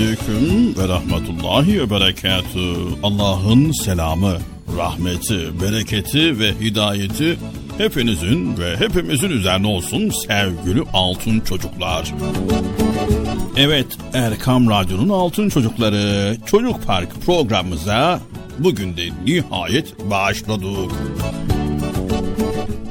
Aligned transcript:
Aleyküm 0.00 0.76
ve 0.78 0.88
Rahmetullahi 0.88 1.80
ve 1.80 1.90
Berekatü. 1.90 2.74
Allah'ın 3.02 3.72
selamı, 3.72 4.38
rahmeti, 4.76 5.60
bereketi 5.62 6.38
ve 6.38 6.52
hidayeti 6.60 7.38
hepinizin 7.78 8.58
ve 8.58 8.76
hepimizin 8.76 9.30
üzerine 9.30 9.66
olsun 9.66 10.10
sevgili 10.26 10.82
altın 10.92 11.40
çocuklar. 11.40 12.14
Evet, 13.56 13.86
Erkam 14.12 14.70
Radyo'nun 14.70 15.08
Altın 15.08 15.48
Çocukları 15.48 16.36
Çocuk 16.46 16.86
Park 16.86 17.08
programımıza 17.26 18.20
bugün 18.58 18.96
de 18.96 19.08
nihayet 19.24 20.10
başladık. 20.10 20.92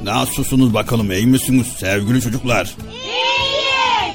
Nasılsınız 0.04 0.74
bakalım 0.74 1.12
iyi 1.12 1.26
misiniz 1.26 1.66
sevgili 1.66 2.20
çocuklar? 2.20 2.74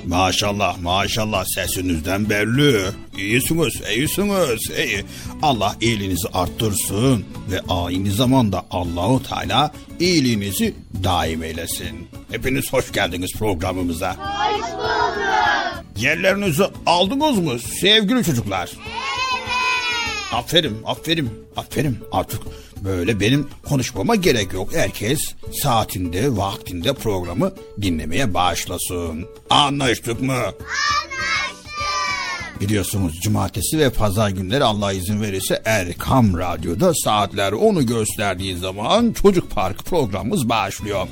Maşallah 0.08 0.82
maşallah 0.82 1.46
sesinizden 1.46 2.30
belli. 2.30 2.82
İyisiniz 3.18 3.82
iyisiniz 3.96 4.70
iyi. 4.78 5.06
Allah 5.42 5.76
iyiliğinizi 5.82 6.28
arttırsın 6.34 7.26
ve 7.52 7.62
aynı 7.70 8.12
zamanda 8.12 8.66
Allahu 8.72 9.24
Teala 9.24 9.72
iyiliğinizi 10.00 10.76
daim 11.04 11.44
eylesin. 11.44 12.08
Hepiniz 12.32 12.74
hoş 12.74 12.92
geldiniz 12.92 13.34
programımıza. 13.34 14.16
Hoş 14.16 14.72
bulduk. 14.74 15.86
Yerlerinizi 15.98 16.64
aldınız 16.86 17.40
mı 17.40 17.60
sevgili 17.60 18.24
çocuklar? 18.24 18.72
Aferin, 20.34 20.78
aferin, 20.86 21.30
aferin. 21.58 21.98
Artık 22.12 22.42
böyle 22.86 23.20
benim 23.20 23.48
konuşmama 23.70 24.16
gerek 24.16 24.54
yok. 24.54 24.76
Herkes 24.76 25.20
saatinde, 25.64 26.38
vaktinde 26.38 26.94
programı 26.94 27.52
dinlemeye 27.82 28.34
başlasın. 28.34 29.26
Anlaştık 29.50 30.22
mı? 30.22 30.34
Anlaştık. 30.34 30.56
Biliyorsunuz 32.62 33.20
cumartesi 33.24 33.80
ve 33.80 33.90
pazar 33.90 34.30
günleri 34.30 34.64
Allah 34.64 34.94
izin 34.94 35.22
verirse 35.22 35.62
Erkam 35.66 36.38
Radyo'da 36.38 36.94
saatler 36.94 37.52
onu 37.52 37.86
gösterdiği 37.86 38.58
zaman 38.58 39.14
Çocuk 39.22 39.52
Park 39.52 39.86
programımız 39.86 40.50
başlıyor. 40.50 41.08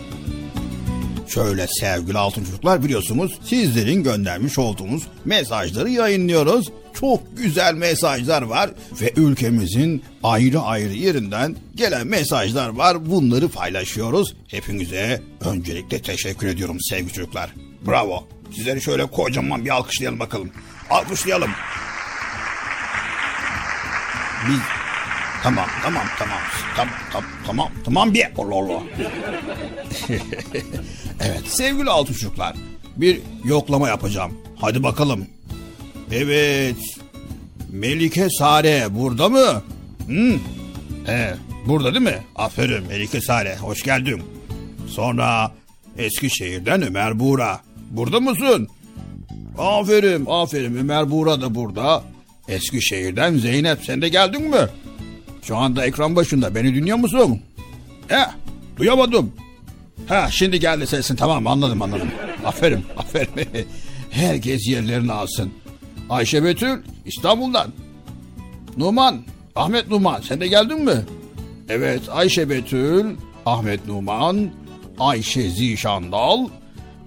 Şöyle 1.27 1.67
sevgili 1.67 2.17
altın 2.17 2.45
çocuklar 2.45 2.83
biliyorsunuz 2.83 3.39
sizlerin 3.43 4.03
göndermiş 4.03 4.59
olduğunuz 4.59 5.03
mesajları 5.25 5.89
yayınlıyoruz. 5.89 6.71
Çok 6.99 7.37
güzel 7.37 7.73
mesajlar 7.73 8.41
var 8.41 8.69
ve 9.01 9.13
ülkemizin 9.15 10.03
ayrı 10.23 10.59
ayrı 10.59 10.93
yerinden 10.93 11.55
gelen 11.75 12.07
mesajlar 12.07 12.69
var. 12.69 13.11
Bunları 13.11 13.49
paylaşıyoruz. 13.49 14.35
Hepinize 14.47 15.21
öncelikle 15.41 16.01
teşekkür 16.01 16.47
ediyorum 16.47 16.77
sevgili 16.81 17.13
çocuklar. 17.13 17.53
Bravo. 17.87 18.27
Sizleri 18.55 18.81
şöyle 18.81 19.05
kocaman 19.05 19.65
bir 19.65 19.69
alkışlayalım 19.69 20.19
bakalım. 20.19 20.51
Alkışlayalım. 20.89 21.51
Biz 24.49 24.82
Tamam 25.43 25.67
tamam 25.83 26.05
tamam 26.19 26.39
tamam 26.75 26.93
tamam 27.11 27.29
tamam 27.45 27.69
tamam 27.85 28.13
bir 28.13 28.25
Allah 28.37 28.55
Allah. 28.55 28.83
evet 31.19 31.41
sevgili 31.47 31.89
altın 31.89 32.13
çocuklar 32.13 32.55
bir 32.97 33.19
yoklama 33.43 33.87
yapacağım. 33.87 34.33
Hadi 34.55 34.83
bakalım. 34.83 35.27
Evet. 36.11 36.75
Melike 37.71 38.29
Sare 38.29 38.85
burada 38.89 39.29
mı? 39.29 39.63
Hı? 40.07 40.35
He, 41.05 41.33
burada 41.65 41.93
değil 41.93 42.03
mi? 42.03 42.21
Aferin 42.35 42.87
Melike 42.87 43.21
Sare 43.21 43.55
hoş 43.55 43.83
geldin. 43.83 44.23
Sonra 44.87 45.51
Eskişehir'den 45.97 46.81
Ömer 46.81 47.19
Buğra. 47.19 47.59
Burada 47.91 48.19
mısın? 48.19 48.67
Aferin 49.57 50.25
aferin 50.29 50.75
Ömer 50.77 51.11
Buğra 51.11 51.41
da 51.41 51.55
burada. 51.55 52.03
Eskişehir'den 52.47 53.37
Zeynep 53.37 53.79
sen 53.85 54.01
de 54.01 54.09
geldin 54.09 54.49
mi? 54.49 54.67
Şu 55.43 55.57
anda 55.57 55.85
ekran 55.85 56.15
başında 56.15 56.55
beni 56.55 56.75
dinliyor 56.75 56.97
musun? 56.97 57.39
He 58.07 58.25
duyamadım. 58.77 59.31
Ha 60.07 60.27
şimdi 60.31 60.59
geldi 60.59 60.87
sesin 60.87 61.15
tamam 61.15 61.47
anladım 61.47 61.81
anladım. 61.81 62.11
Aferin 62.45 62.85
aferin. 62.97 63.67
Herkes 64.11 64.67
yerlerini 64.67 65.11
alsın. 65.11 65.51
Ayşe 66.09 66.43
Betül 66.43 66.81
İstanbul'dan. 67.05 67.67
Numan 68.77 69.21
Ahmet 69.55 69.89
Numan 69.89 70.21
sen 70.21 70.41
de 70.41 70.47
geldin 70.47 70.85
mi? 70.85 71.05
Evet 71.69 72.01
Ayşe 72.11 72.49
Betül, 72.49 73.05
Ahmet 73.45 73.87
Numan, 73.87 74.49
Ayşe 74.99 75.49
Zişandal, 75.49 76.47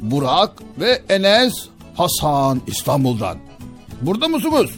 Burak 0.00 0.52
ve 0.80 1.02
Enes 1.08 1.52
Hasan 1.96 2.60
İstanbul'dan. 2.66 3.38
Burada 4.02 4.28
mısınız? 4.28 4.70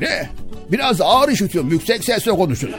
Ne? 0.00 0.30
Biraz 0.72 1.00
ağır 1.00 1.28
işitiyorum. 1.28 1.70
Yüksek 1.70 2.04
sesle 2.04 2.30
konuşun. 2.30 2.70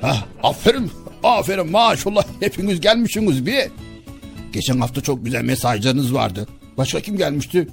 Hah, 0.00 0.24
aferin. 0.42 0.90
Aferin 1.22 1.70
maşallah. 1.70 2.24
Hepiniz 2.40 2.80
gelmişsiniz 2.80 3.46
bir. 3.46 3.70
Geçen 4.52 4.80
hafta 4.80 5.00
çok 5.00 5.24
güzel 5.24 5.42
mesajlarınız 5.42 6.14
vardı. 6.14 6.46
Başka 6.78 7.00
kim 7.00 7.16
gelmişti? 7.16 7.68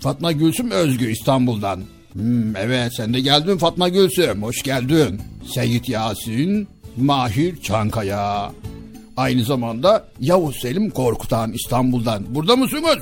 Fatma 0.00 0.32
Gülsüm 0.32 0.70
Özgü 0.70 1.10
İstanbul'dan. 1.10 1.80
Hmm, 2.12 2.56
evet 2.56 2.92
sen 2.96 3.14
de 3.14 3.20
geldin 3.20 3.58
Fatma 3.58 3.88
Gülsüm. 3.88 4.42
Hoş 4.42 4.62
geldin. 4.62 5.20
Seyit 5.54 5.88
Yasin, 5.88 6.68
Mahir 6.96 7.62
Çankaya. 7.62 8.52
Aynı 9.16 9.44
zamanda 9.44 10.04
Yavuz 10.20 10.56
Selim 10.56 10.90
Korkutan 10.90 11.52
İstanbul'dan. 11.52 12.24
Burada 12.34 12.56
mısınız? 12.56 12.98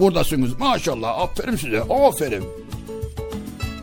Buradasınız 0.00 0.58
maşallah. 0.58 1.18
Aferin 1.18 1.56
size. 1.56 1.80
Aferin. 1.80 2.44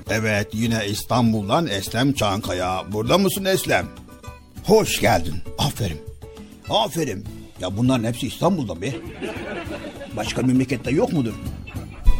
Evet 0.10 0.48
yine 0.54 0.86
İstanbul'dan 0.88 1.68
Eslem 1.68 2.14
Çankaya. 2.14 2.84
Burada 2.92 3.18
mısın 3.18 3.46
Eslem? 3.46 3.88
Hoş 4.66 5.02
geldin. 5.02 5.36
Aferin. 5.58 5.98
Aferin. 6.70 7.26
Ya 7.62 7.78
bunların 7.78 8.04
hepsi 8.04 8.28
İstanbul'da 8.28 8.82
be. 8.82 8.96
Başka 10.18 10.42
memlekette 10.42 10.92
yok 10.92 11.14
mudur? 11.14 11.34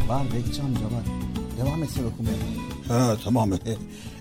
Var 0.08 0.22
Bekçi 0.36 0.62
amca 0.62 0.82
var. 0.82 1.04
Devam 1.62 1.84
etsin 1.84 2.04
okumaya. 2.14 2.36
Ha 2.88 3.18
tamam. 3.24 3.52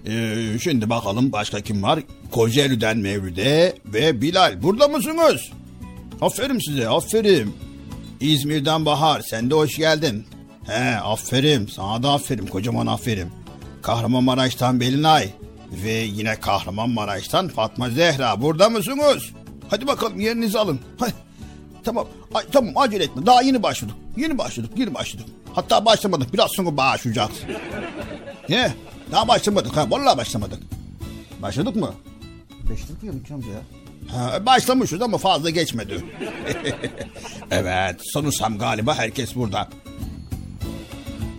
Ee, 0.09 0.59
şimdi 0.63 0.91
bakalım 0.91 1.33
başka 1.33 1.61
kim 1.61 1.83
var? 1.83 2.01
Kocaeli'den 2.31 2.99
Mevlüde 2.99 3.77
ve 3.87 4.21
Bilal. 4.23 4.63
Burada 4.63 4.89
mısınız? 4.89 5.41
Aferin 6.21 6.59
size 6.59 6.89
aferin. 6.89 7.57
İzmir'den 8.21 8.85
Bahar 8.87 9.21
sen 9.21 9.51
de 9.51 9.55
hoş 9.55 9.77
geldin. 9.77 10.25
He 10.67 10.97
aferin 10.97 11.67
sana 11.67 12.03
da 12.03 12.11
aferin 12.11 12.47
kocaman 12.47 12.87
aferin. 12.87 13.29
Kahramanmaraş'tan 13.87 14.81
Belinay 14.81 15.31
ve 15.85 15.93
yine 15.93 16.41
Kahramanmaraş'tan 16.41 17.49
Fatma 17.49 17.91
Zehra 17.91 18.43
burada 18.43 18.69
mısınız? 18.71 19.23
Hadi 19.69 19.87
bakalım 19.87 20.21
yerinizi 20.21 20.59
alın. 20.59 20.81
Hadi. 20.99 21.13
Tamam 21.85 22.07
Ay, 22.35 22.45
tamam 22.53 22.73
acele 22.77 23.05
etme 23.05 23.27
daha 23.27 23.43
yeni 23.43 23.63
başladık. 23.63 23.95
Yeni 24.17 24.39
başladık 24.39 24.71
yeni 24.77 24.95
başladık. 24.95 25.27
Hatta 25.55 25.85
başlamadık 25.85 26.33
biraz 26.33 26.51
sonra 26.51 26.77
başlayacağız. 26.77 27.31
Ne? 28.49 28.73
Daha 29.13 29.29
başlamadık 29.29 29.77
ha 29.77 29.91
vallahi 29.91 30.19
başlamadık. 30.19 30.59
Başladık 31.43 31.77
mı? 31.77 31.95
Başladık 32.71 33.03
ya 33.03 33.13
amca 33.35 33.49
ya. 33.49 33.61
Ha, 34.09 34.47
başlamışız 34.47 35.03
ama 35.03 35.19
fazla 35.19 35.51
geçmedi. 35.51 36.05
evet 37.51 38.01
sanırsam 38.13 38.59
galiba 38.59 38.95
herkes 38.95 39.37
burada. 39.37 39.69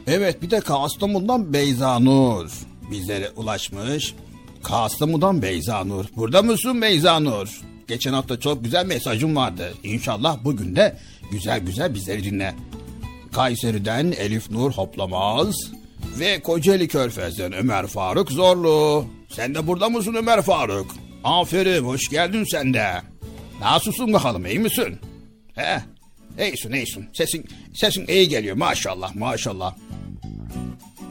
Evet 0.07 0.41
bir 0.41 0.51
de 0.51 0.59
Kastamonu'dan 0.59 1.53
Beyza 1.53 1.99
Nur 1.99 2.51
bizlere 2.91 3.29
ulaşmış. 3.35 4.15
Kastamonu'dan 4.63 5.41
Beyza 5.41 5.83
Nur. 5.83 6.05
Burada 6.15 6.41
mısın 6.41 6.81
Beyza 6.81 7.19
Nur? 7.19 7.61
Geçen 7.87 8.13
hafta 8.13 8.39
çok 8.39 8.63
güzel 8.63 8.85
mesajım 8.85 9.35
vardı. 9.35 9.73
İnşallah 9.83 10.37
bugün 10.43 10.75
de 10.75 10.97
güzel 11.31 11.59
güzel 11.59 11.93
bizleri 11.93 12.23
dinle. 12.23 12.55
Kayseri'den 13.33 14.11
Elif 14.11 14.51
Nur 14.51 14.71
Hoplamaz 14.71 15.55
ve 16.19 16.39
Kocaeli 16.41 16.87
Körfez'den 16.87 17.53
Ömer 17.53 17.87
Faruk 17.87 18.31
Zorlu. 18.31 19.05
Sen 19.29 19.55
de 19.55 19.67
burada 19.67 19.89
mısın 19.89 20.13
Ömer 20.13 20.41
Faruk? 20.41 20.95
Aferin 21.23 21.83
hoş 21.83 22.09
geldin 22.09 22.45
sen 22.51 22.73
de. 22.73 23.01
Nasılsın 23.61 24.13
bakalım 24.13 24.45
iyi 24.45 24.59
misin? 24.59 24.99
He? 25.55 25.83
İyisin 26.39 26.71
iyisin. 26.71 27.09
Sesin, 27.13 27.45
sesin 27.73 28.07
iyi 28.07 28.29
geliyor 28.29 28.55
maşallah 28.55 29.15
maşallah. 29.15 29.75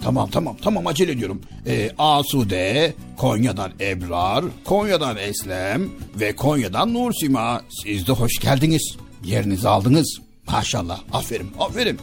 Tamam 0.02 0.30
tamam 0.30 0.56
tamam 0.62 0.86
acele 0.86 1.12
ediyorum. 1.12 1.40
Ee, 1.66 1.90
Asude, 1.98 2.94
Konya'dan 3.16 3.72
Ebrar, 3.80 4.44
Konya'dan 4.64 5.16
Eslem 5.16 5.90
ve 6.20 6.36
Konya'dan 6.36 6.94
Nursima. 6.94 7.62
Siz 7.82 8.06
de 8.06 8.12
hoş 8.12 8.38
geldiniz. 8.38 8.96
Yerinizi 9.24 9.68
aldınız. 9.68 10.20
Maşallah 10.52 11.00
aferin 11.12 11.50
aferin. 11.58 11.98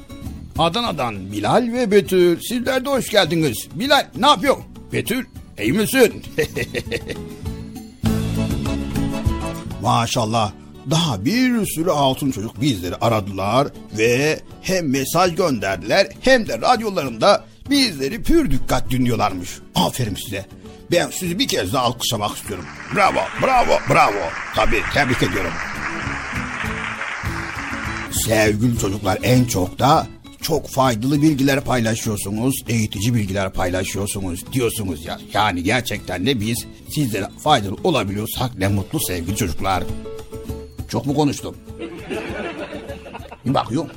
Adana'dan 0.59 1.31
Bilal 1.31 1.69
ve 1.73 1.91
Betül 1.91 2.39
sizler 2.41 2.85
de 2.85 2.89
hoş 2.89 3.09
geldiniz. 3.09 3.67
Bilal 3.75 4.07
ne 4.17 4.27
yapıyorsun? 4.27 4.63
Betül 4.93 5.25
iyi 5.59 5.73
misin? 5.73 6.23
Maşallah 9.81 10.51
daha 10.89 11.25
bir 11.25 11.65
sürü 11.65 11.91
altın 11.91 12.31
çocuk 12.31 12.61
bizleri 12.61 12.95
aradılar 12.95 13.67
ve 13.97 14.39
hem 14.61 14.89
mesaj 14.89 15.35
gönderdiler 15.35 16.07
hem 16.21 16.47
de 16.47 16.61
radyolarında 16.61 17.43
bizleri 17.69 18.23
pür 18.23 18.51
dikkat 18.51 18.91
dinliyorlarmış. 18.91 19.49
Aferin 19.75 20.15
size. 20.15 20.45
Ben 20.91 21.09
sizi 21.09 21.39
bir 21.39 21.47
kez 21.47 21.73
daha 21.73 21.83
alkışlamak 21.83 22.35
istiyorum. 22.35 22.65
Bravo, 22.95 23.19
bravo, 23.41 23.79
bravo. 23.89 24.29
Tabii 24.55 24.81
tebrik 24.93 25.23
ediyorum. 25.23 25.51
Sevgili 28.25 28.79
çocuklar 28.79 29.19
en 29.23 29.45
çok 29.45 29.79
da 29.79 30.07
çok 30.41 30.69
faydalı 30.69 31.21
bilgiler 31.21 31.61
paylaşıyorsunuz, 31.61 32.55
eğitici 32.67 33.13
bilgiler 33.13 33.53
paylaşıyorsunuz 33.53 34.53
diyorsunuz 34.53 35.05
ya. 35.05 35.19
Yani 35.33 35.63
gerçekten 35.63 36.25
de 36.25 36.39
biz 36.39 36.65
sizlere 36.95 37.27
faydalı 37.43 37.75
olabiliyorsak 37.83 38.57
ne 38.57 38.67
mutlu 38.67 38.99
sevgili 38.99 39.35
çocuklar. 39.35 39.83
Çok 40.93 41.05
mu 41.05 41.15
konuştum? 41.15 41.55
Bir 43.45 43.53
bakıyorum. 43.53 43.89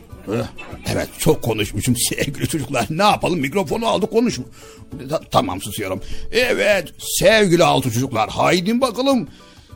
Evet 0.87 1.09
çok 1.19 1.43
konuşmuşum 1.43 1.97
sevgili 2.09 2.49
çocuklar. 2.49 2.87
Ne 2.91 3.03
yapalım 3.03 3.41
mikrofonu 3.41 3.87
aldık 3.87 4.11
konuşma. 4.11 4.45
Ta- 5.11 5.21
tamam 5.31 5.61
susuyorum. 5.61 6.01
Evet 6.33 6.89
sevgili 6.99 7.65
altı 7.65 7.91
çocuklar 7.91 8.31
haydi 8.31 8.81
bakalım. 8.81 9.29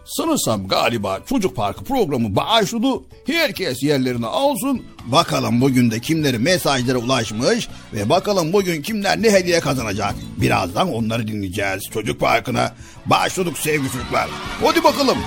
Sanırsam 0.04 0.68
galiba 0.68 1.20
Çocuk 1.28 1.56
Parkı 1.56 1.84
programı 1.84 2.36
başladı. 2.36 2.86
Herkes 3.26 3.82
yerlerini 3.82 4.26
alsın. 4.26 4.82
Bakalım 5.06 5.60
bugün 5.60 5.90
de 5.90 6.00
kimlerin 6.00 6.42
mesajlara 6.42 6.98
ulaşmış 6.98 7.68
ve 7.92 8.08
bakalım 8.08 8.52
bugün 8.52 8.82
kimler 8.82 9.22
ne 9.22 9.30
hediye 9.32 9.60
kazanacak. 9.60 10.14
Birazdan 10.36 10.92
onları 10.92 11.28
dinleyeceğiz. 11.28 11.82
Çocuk 11.92 12.20
Parkı'na 12.20 12.74
başladık 13.06 13.58
sevgili 13.58 13.92
çocuklar. 13.92 14.28
Hadi 14.64 14.84
bakalım. 14.84 15.18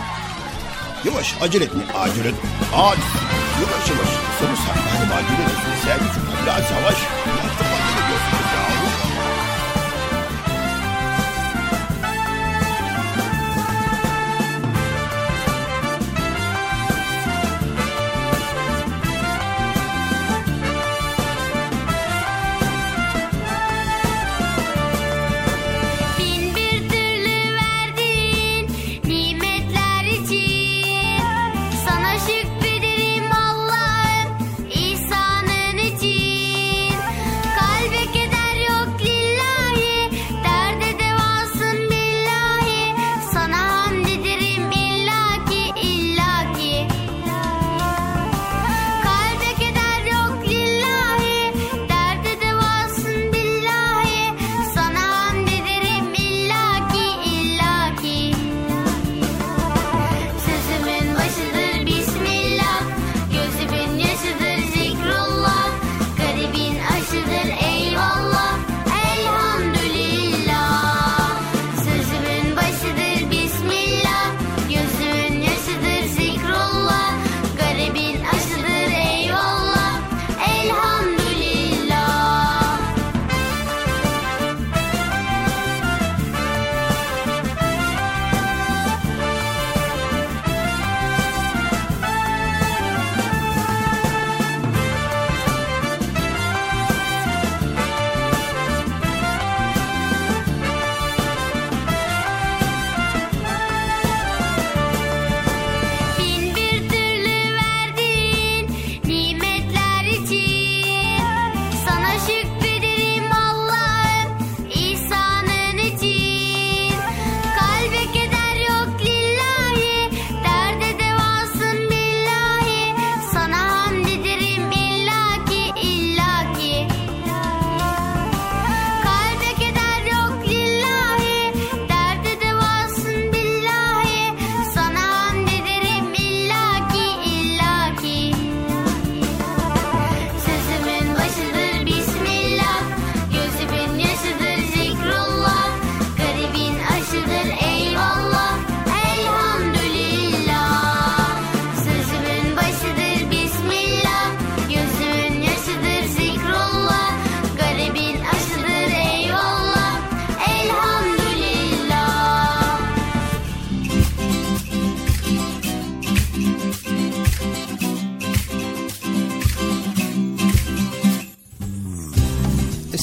Yavaş 1.05 1.35
acele 1.41 1.63
etme 1.63 1.83
acele 1.99 2.27
etme. 2.27 2.49
Hadi 2.71 2.99
yavaş 3.61 3.89
yavaş. 3.89 4.09
Sanırsam 4.39 4.77
galiba 4.87 5.13
acele 5.15 5.43
ediyorsunuz 5.43 5.79
sevgili 5.85 6.07
çocuklar. 6.15 6.37
Biraz 6.45 6.71
yavaş. 6.71 6.97
Biraz 7.25 7.82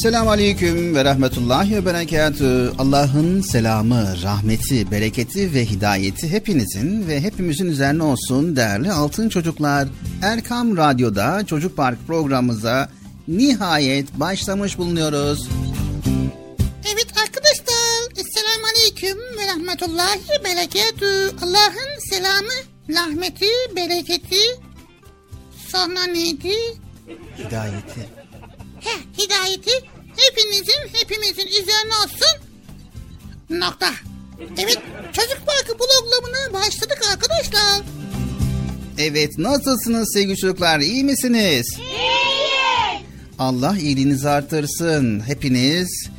Esselamu 0.01 0.31
Aleyküm 0.31 0.95
ve 0.95 1.05
Rahmetullahi 1.05 1.77
ve 1.77 1.87
Berekatü. 1.87 2.73
Allah'ın 2.79 3.41
selamı, 3.41 4.23
rahmeti, 4.23 4.91
bereketi 4.91 5.55
ve 5.55 5.65
hidayeti 5.65 6.29
hepinizin 6.29 7.09
ve 7.09 7.21
hepimizin 7.21 7.67
üzerine 7.67 8.03
olsun 8.03 8.57
değerli 8.57 8.93
altın 8.93 9.29
çocuklar. 9.29 9.89
Erkam 10.23 10.77
Radyo'da 10.77 11.47
Çocuk 11.47 11.77
Park 11.77 11.99
programımıza 12.07 12.89
nihayet 13.29 14.13
başlamış 14.13 14.79
bulunuyoruz. 14.79 15.49
Evet 16.95 17.09
arkadaşlar. 17.23 18.11
Esselamu 18.11 18.67
Aleyküm 18.75 19.19
ve 19.39 19.47
Rahmetullahi 19.47 20.21
ve 20.31 20.45
Berekatü. 20.45 21.37
Allah'ın 21.43 22.11
selamı, 22.11 22.59
rahmeti, 22.89 23.77
bereketi. 23.77 24.61
Sonra 25.69 26.07
neydi? 26.07 26.55
Hidayeti. 27.39 28.20
Heh, 28.81 29.25
hidayeti 29.25 29.71
hepinizin 30.17 30.99
hepimizin 31.01 31.47
üzerine 31.47 31.95
olsun. 32.05 32.51
Nokta. 33.51 33.91
Evet 34.59 34.79
çocuk 35.13 35.47
parkı 35.47 35.79
bloglamına 35.79 36.53
başladık 36.53 36.99
arkadaşlar. 37.13 37.81
Evet 38.99 39.39
nasılsınız 39.39 40.13
sevgili 40.15 40.37
çocuklar 40.37 40.81
iyi 40.81 41.05
misiniz? 41.05 41.67
İyiyiz. 41.79 43.03
Allah 43.39 43.77
iyiliğinizi 43.79 44.29
artırsın. 44.29 45.21
Hepiniz 45.27 46.11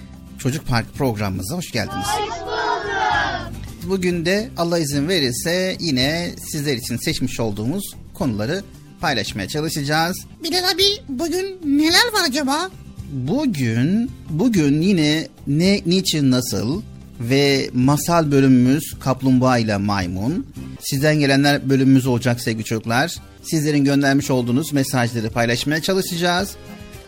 Çocuk 0.41 0.67
Park 0.67 0.93
programımıza 0.93 1.55
hoş 1.57 1.71
geldiniz. 1.71 2.05
Hoş 2.05 2.41
bulduk. 2.41 2.51
Bugün 3.83 4.25
de 4.25 4.49
Allah 4.57 4.79
izin 4.79 5.09
verirse 5.09 5.77
yine 5.79 6.31
sizler 6.51 6.77
için 6.77 6.97
seçmiş 6.97 7.39
olduğumuz 7.39 7.83
konuları 8.13 8.63
paylaşmaya 9.01 9.47
çalışacağız. 9.47 10.17
Bilal 10.43 10.71
abi 10.71 10.83
bugün 11.09 11.59
neler 11.65 12.13
var 12.13 12.21
acaba? 12.27 12.69
Bugün 13.11 14.11
bugün 14.29 14.81
yine 14.81 15.27
ne 15.47 15.81
niçin 15.85 16.31
nasıl 16.31 16.81
ve 17.19 17.69
masal 17.73 18.31
bölümümüz 18.31 18.83
Kaplumbağa 18.99 19.57
ile 19.57 19.77
Maymun. 19.77 20.47
Sizden 20.81 21.15
gelenler 21.19 21.69
bölümümüz 21.69 22.07
olacak 22.07 22.41
sevgili 22.41 22.63
çocuklar. 22.63 23.15
Sizlerin 23.43 23.83
göndermiş 23.83 24.29
olduğunuz 24.29 24.73
mesajları 24.73 25.29
paylaşmaya 25.29 25.81
çalışacağız. 25.81 26.55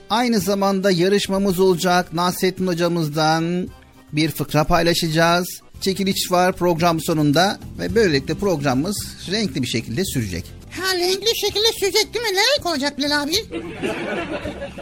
Aynı 0.10 0.40
zamanda 0.40 0.92
yarışmamız 0.92 1.60
olacak. 1.60 2.14
Nasrettin 2.14 2.68
hocamızdan 2.68 3.70
bir 4.12 4.32
fıkra 4.32 4.64
paylaşacağız. 4.64 5.48
Çekiliş 5.82 6.32
var 6.32 6.54
program 6.54 7.00
sonunda 7.02 7.60
ve 7.80 7.96
böylelikle 7.96 8.34
programımız 8.34 8.98
renkli 9.32 9.62
bir 9.62 9.68
şekilde 9.68 10.06
sürecek. 10.06 10.63
Ha 10.82 10.96
renkli 10.96 11.38
şekilde 11.40 11.68
sürecek 11.80 12.14
değil 12.14 12.26
mi? 12.26 12.32
Ne 12.34 12.40
renk 12.58 12.66
olacak 12.66 12.98
Bilal 12.98 13.24
abi? 13.24 13.36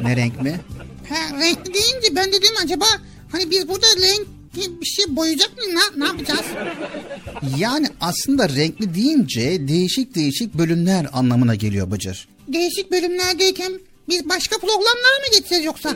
Ne 0.02 0.16
renk 0.16 0.42
mi? 0.42 0.60
Ha 1.10 1.40
renkli 1.40 1.74
deyince 1.74 2.16
ben 2.16 2.28
dedim 2.34 2.54
acaba 2.64 2.86
hani 3.32 3.52
biz 3.52 3.68
burada 3.70 3.88
renk 3.88 4.28
bir 4.82 4.86
şey 4.86 5.16
boyayacak 5.16 5.58
mıyız? 5.58 5.74
Ne, 5.74 6.04
ne 6.04 6.08
yapacağız? 6.08 6.46
Yani 7.58 7.88
aslında 8.02 8.50
renkli 8.50 8.96
deyince 8.96 9.68
değişik 9.68 10.16
değişik 10.16 10.54
bölümler 10.54 11.08
anlamına 11.14 11.56
geliyor 11.56 11.92
Bıcır. 11.92 12.28
Değişik 12.48 12.92
bölümlerdeyken 12.92 13.80
biz 14.10 14.30
başka 14.30 14.58
programlara 14.58 15.20
mı 15.20 15.36
geçeceğiz 15.36 15.66
yoksa? 15.66 15.96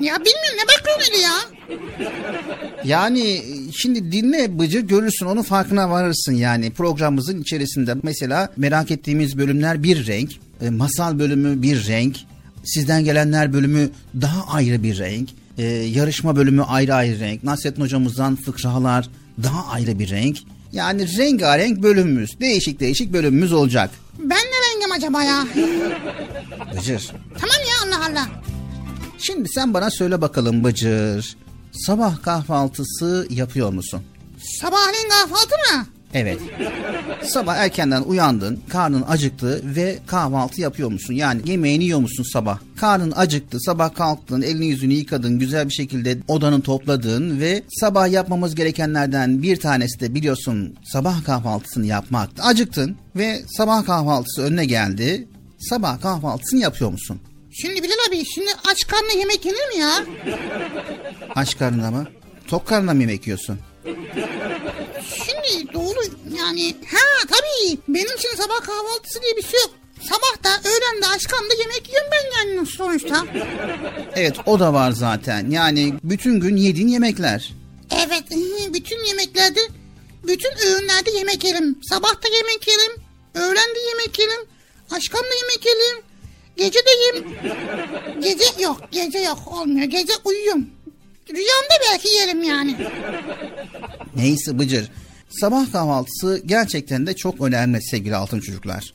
Ya 0.00 0.14
bilmiyorum 0.14 0.56
ne 0.58 0.62
bakıyorsun 0.62 1.12
öyle 1.12 1.22
ya? 1.22 1.32
Yani 2.84 3.42
şimdi 3.76 4.12
dinle 4.12 4.58
Bıcır 4.58 4.80
görürsün 4.80 5.26
onun 5.26 5.42
farkına 5.42 5.90
varırsın 5.90 6.32
yani 6.32 6.70
programımızın 6.70 7.40
içerisinde 7.42 7.94
mesela 8.02 8.52
merak 8.56 8.90
ettiğimiz 8.90 9.38
bölümler 9.38 9.82
bir 9.82 10.06
renk, 10.06 10.30
e, 10.60 10.70
masal 10.70 11.18
bölümü 11.18 11.62
bir 11.62 11.86
renk, 11.86 12.16
sizden 12.64 13.04
gelenler 13.04 13.52
bölümü 13.52 13.90
daha 14.20 14.54
ayrı 14.54 14.82
bir 14.82 14.98
renk, 14.98 15.28
e, 15.58 15.64
yarışma 15.64 16.36
bölümü 16.36 16.62
ayrı 16.62 16.94
ayrı 16.94 17.20
renk, 17.20 17.44
Nasrettin 17.44 17.82
hocamızdan 17.82 18.36
fıkralar 18.36 19.08
daha 19.42 19.66
ayrı 19.72 19.98
bir 19.98 20.10
renk. 20.10 20.38
Yani 20.72 21.18
rengarenk 21.18 21.82
bölümümüz, 21.82 22.40
değişik 22.40 22.80
değişik 22.80 23.12
bölümümüz 23.12 23.52
olacak. 23.52 23.90
Ben 24.18 24.38
ne 24.38 24.74
rengim 24.74 24.92
acaba 24.92 25.22
ya? 25.22 25.46
Bıcır. 26.76 27.10
Tamam 27.38 27.56
ya 27.68 27.96
Allah 27.96 28.06
Allah. 28.10 28.28
Şimdi 29.18 29.48
sen 29.48 29.74
bana 29.74 29.90
söyle 29.90 30.20
bakalım 30.20 30.64
Bıcır. 30.64 31.36
Sabah 31.72 32.22
kahvaltısı 32.22 33.26
yapıyor 33.30 33.72
musun? 33.72 34.02
Sabahleyin 34.60 35.08
kahvaltı 35.08 35.54
mı? 35.54 35.86
Evet. 36.14 36.40
Sabah 37.24 37.56
erkenden 37.56 38.02
uyandın, 38.02 38.60
karnın 38.68 39.04
acıktı 39.08 39.60
ve 39.64 39.98
kahvaltı 40.06 40.60
yapıyor 40.60 40.90
musun? 40.90 41.14
Yani 41.14 41.40
yemeğini 41.44 41.84
yiyor 41.84 41.98
musun 41.98 42.26
sabah? 42.32 42.58
Karnın 42.76 43.12
acıktı, 43.16 43.60
sabah 43.60 43.94
kalktın, 43.94 44.42
elini 44.42 44.66
yüzünü 44.66 44.92
yıkadın, 44.92 45.38
güzel 45.38 45.68
bir 45.68 45.74
şekilde 45.74 46.18
odanı 46.28 46.62
topladın 46.62 47.40
ve 47.40 47.62
sabah 47.80 48.10
yapmamız 48.10 48.54
gerekenlerden 48.54 49.42
bir 49.42 49.56
tanesi 49.56 50.00
de 50.00 50.14
biliyorsun 50.14 50.74
sabah 50.92 51.24
kahvaltısını 51.24 51.86
yapmak. 51.86 52.30
Acıktın 52.42 52.96
ve 53.16 53.42
sabah 53.56 53.86
kahvaltısı 53.86 54.42
önüne 54.42 54.64
geldi. 54.64 55.28
Sabah 55.58 56.00
kahvaltısını 56.00 56.60
yapıyor 56.60 56.90
musun? 56.90 57.20
Şimdi 57.60 57.82
Bilal 57.82 57.94
abi 58.08 58.24
şimdi 58.34 58.50
aç 58.64 58.86
karnına 58.86 59.12
yemek 59.12 59.44
yenir 59.44 59.68
mi 59.68 59.76
ya? 59.80 60.04
Aç 61.34 61.58
karnına 61.58 61.90
mı? 61.90 62.06
Tok 62.48 62.66
karnına 62.66 62.94
mı 62.94 63.00
yemek 63.00 63.26
yiyorsun? 63.26 63.58
Şimdi 65.14 65.72
doğru 65.72 66.00
yani 66.38 66.76
ha 66.92 67.26
tabii 67.28 67.78
benim 67.88 68.16
için 68.16 68.36
sabah 68.36 68.60
kahvaltısı 68.60 69.22
diye 69.22 69.36
bir 69.36 69.42
şey 69.42 69.60
yok. 69.60 69.70
Sabah 70.02 70.44
da 70.44 70.68
öğlen 70.68 71.02
de 71.02 71.06
aç 71.06 71.26
karnında 71.26 71.54
yemek 71.54 71.88
yiyorum 71.88 72.10
ben 72.12 72.36
yani 72.38 72.66
sonuçta. 72.66 73.24
Evet 74.14 74.36
o 74.46 74.60
da 74.60 74.72
var 74.72 74.90
zaten. 74.92 75.50
Yani 75.50 75.94
bütün 76.04 76.40
gün 76.40 76.56
yediğin 76.56 76.88
yemekler. 76.88 77.52
Evet 77.90 78.24
bütün 78.74 79.04
yemeklerde 79.04 79.60
bütün 80.26 80.50
öğünlerde 80.66 81.10
yemek 81.10 81.44
yerim. 81.44 81.78
Sabah 81.82 82.14
da 82.22 82.28
yemek 82.36 82.68
yerim. 82.68 83.02
Öğlen 83.34 83.74
de 83.74 83.78
yemek 83.88 84.18
yerim. 84.18 84.46
Akşam 84.90 85.20
da 85.22 85.34
yemek 85.42 85.66
yerim. 85.66 86.05
Gece 86.56 86.78
de 86.78 86.90
yem. 87.06 87.24
Gece 88.22 88.62
yok 88.62 88.80
gece 88.92 89.18
yok 89.18 89.38
olmuyor. 89.52 89.86
Gece 89.86 90.12
uyuyorum. 90.24 90.66
Rüyamda 91.30 91.74
belki 91.92 92.08
yerim 92.08 92.42
yani. 92.42 92.76
Neyse 94.16 94.58
Bıcır. 94.58 94.90
Sabah 95.40 95.72
kahvaltısı 95.72 96.42
gerçekten 96.46 97.06
de 97.06 97.16
çok 97.16 97.40
önemli 97.40 97.82
sevgili 97.82 98.16
altın 98.16 98.40
çocuklar. 98.40 98.94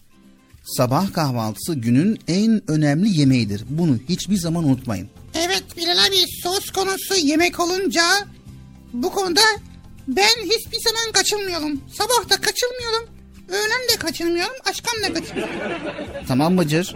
Sabah 0.64 1.14
kahvaltısı 1.14 1.74
günün 1.74 2.20
en 2.28 2.62
önemli 2.72 3.20
yemeğidir. 3.20 3.64
Bunu 3.70 3.98
hiçbir 4.10 4.38
zaman 4.38 4.64
unutmayın. 4.64 5.10
Evet 5.36 5.64
Bilal 5.78 6.06
abi 6.08 6.16
söz 6.44 6.72
konusu 6.72 7.16
yemek 7.16 7.60
olunca 7.60 8.04
bu 8.94 9.12
konuda 9.12 9.42
ben 10.08 10.44
hiçbir 10.44 10.80
zaman 10.80 11.12
kaçınmıyorum. 11.14 11.82
Sabah 11.98 12.30
da 12.30 12.42
kaçırmıyorum. 12.42 13.10
Öğlen 13.50 13.90
de 13.94 13.96
kaçırmıyorum. 14.00 14.54
Akşam 14.66 15.04
da 15.04 15.14
kaçırmıyorum. 15.14 15.78
Tamam 16.28 16.58
Bıcır? 16.58 16.96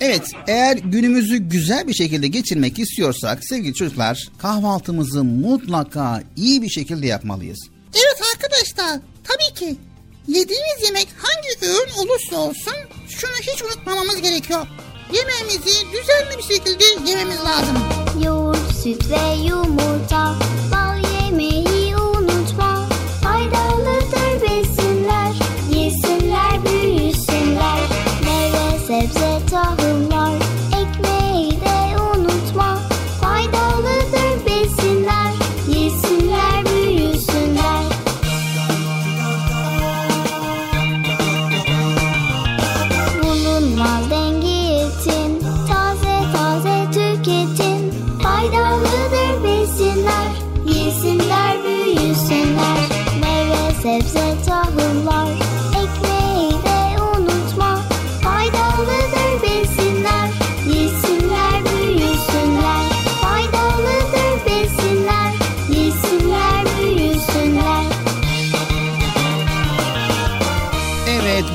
Evet, 0.00 0.30
eğer 0.46 0.76
günümüzü 0.76 1.36
güzel 1.36 1.88
bir 1.88 1.94
şekilde 1.94 2.28
geçirmek 2.28 2.78
istiyorsak 2.78 3.44
sevgili 3.44 3.74
çocuklar 3.74 4.28
kahvaltımızı 4.38 5.24
mutlaka 5.24 6.22
iyi 6.36 6.62
bir 6.62 6.68
şekilde 6.68 7.06
yapmalıyız. 7.06 7.58
Evet 7.94 8.22
arkadaşlar 8.34 9.00
tabii 9.24 9.54
ki 9.54 9.76
yediğimiz 10.28 10.82
yemek 10.84 11.08
hangi 11.18 11.72
öğün 11.72 12.02
olursa 12.02 12.36
olsun 12.36 12.74
şunu 13.08 13.36
hiç 13.42 13.62
unutmamamız 13.62 14.22
gerekiyor. 14.22 14.66
Yemeğimizi 15.12 15.86
düzenli 15.92 16.38
bir 16.38 16.54
şekilde 16.54 17.10
yememiz 17.10 17.38
lazım. 17.38 17.78
Yoğurt, 18.24 18.74
süt 18.82 19.10
ve 19.10 19.48
yumurta 19.48 20.34
Bal 20.72 21.24
yemeyi 21.24 21.77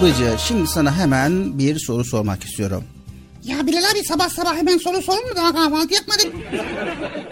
Bıcır, 0.04 0.38
şimdi 0.38 0.68
sana 0.68 0.98
hemen 0.98 1.60
bir 1.60 1.80
soru 1.80 2.06
sormak 2.06 2.44
istiyorum. 2.44 2.84
Ya 3.44 3.68
Bilal 3.68 3.84
abi 3.92 4.04
sabah 4.04 4.30
sabah 4.30 4.56
hemen 4.56 4.78
soru 4.78 5.02
sorun 5.02 5.30
mu? 5.30 5.36
Daha 5.36 5.54
kahvaltı 5.54 5.94
yapmadık. 5.94 6.34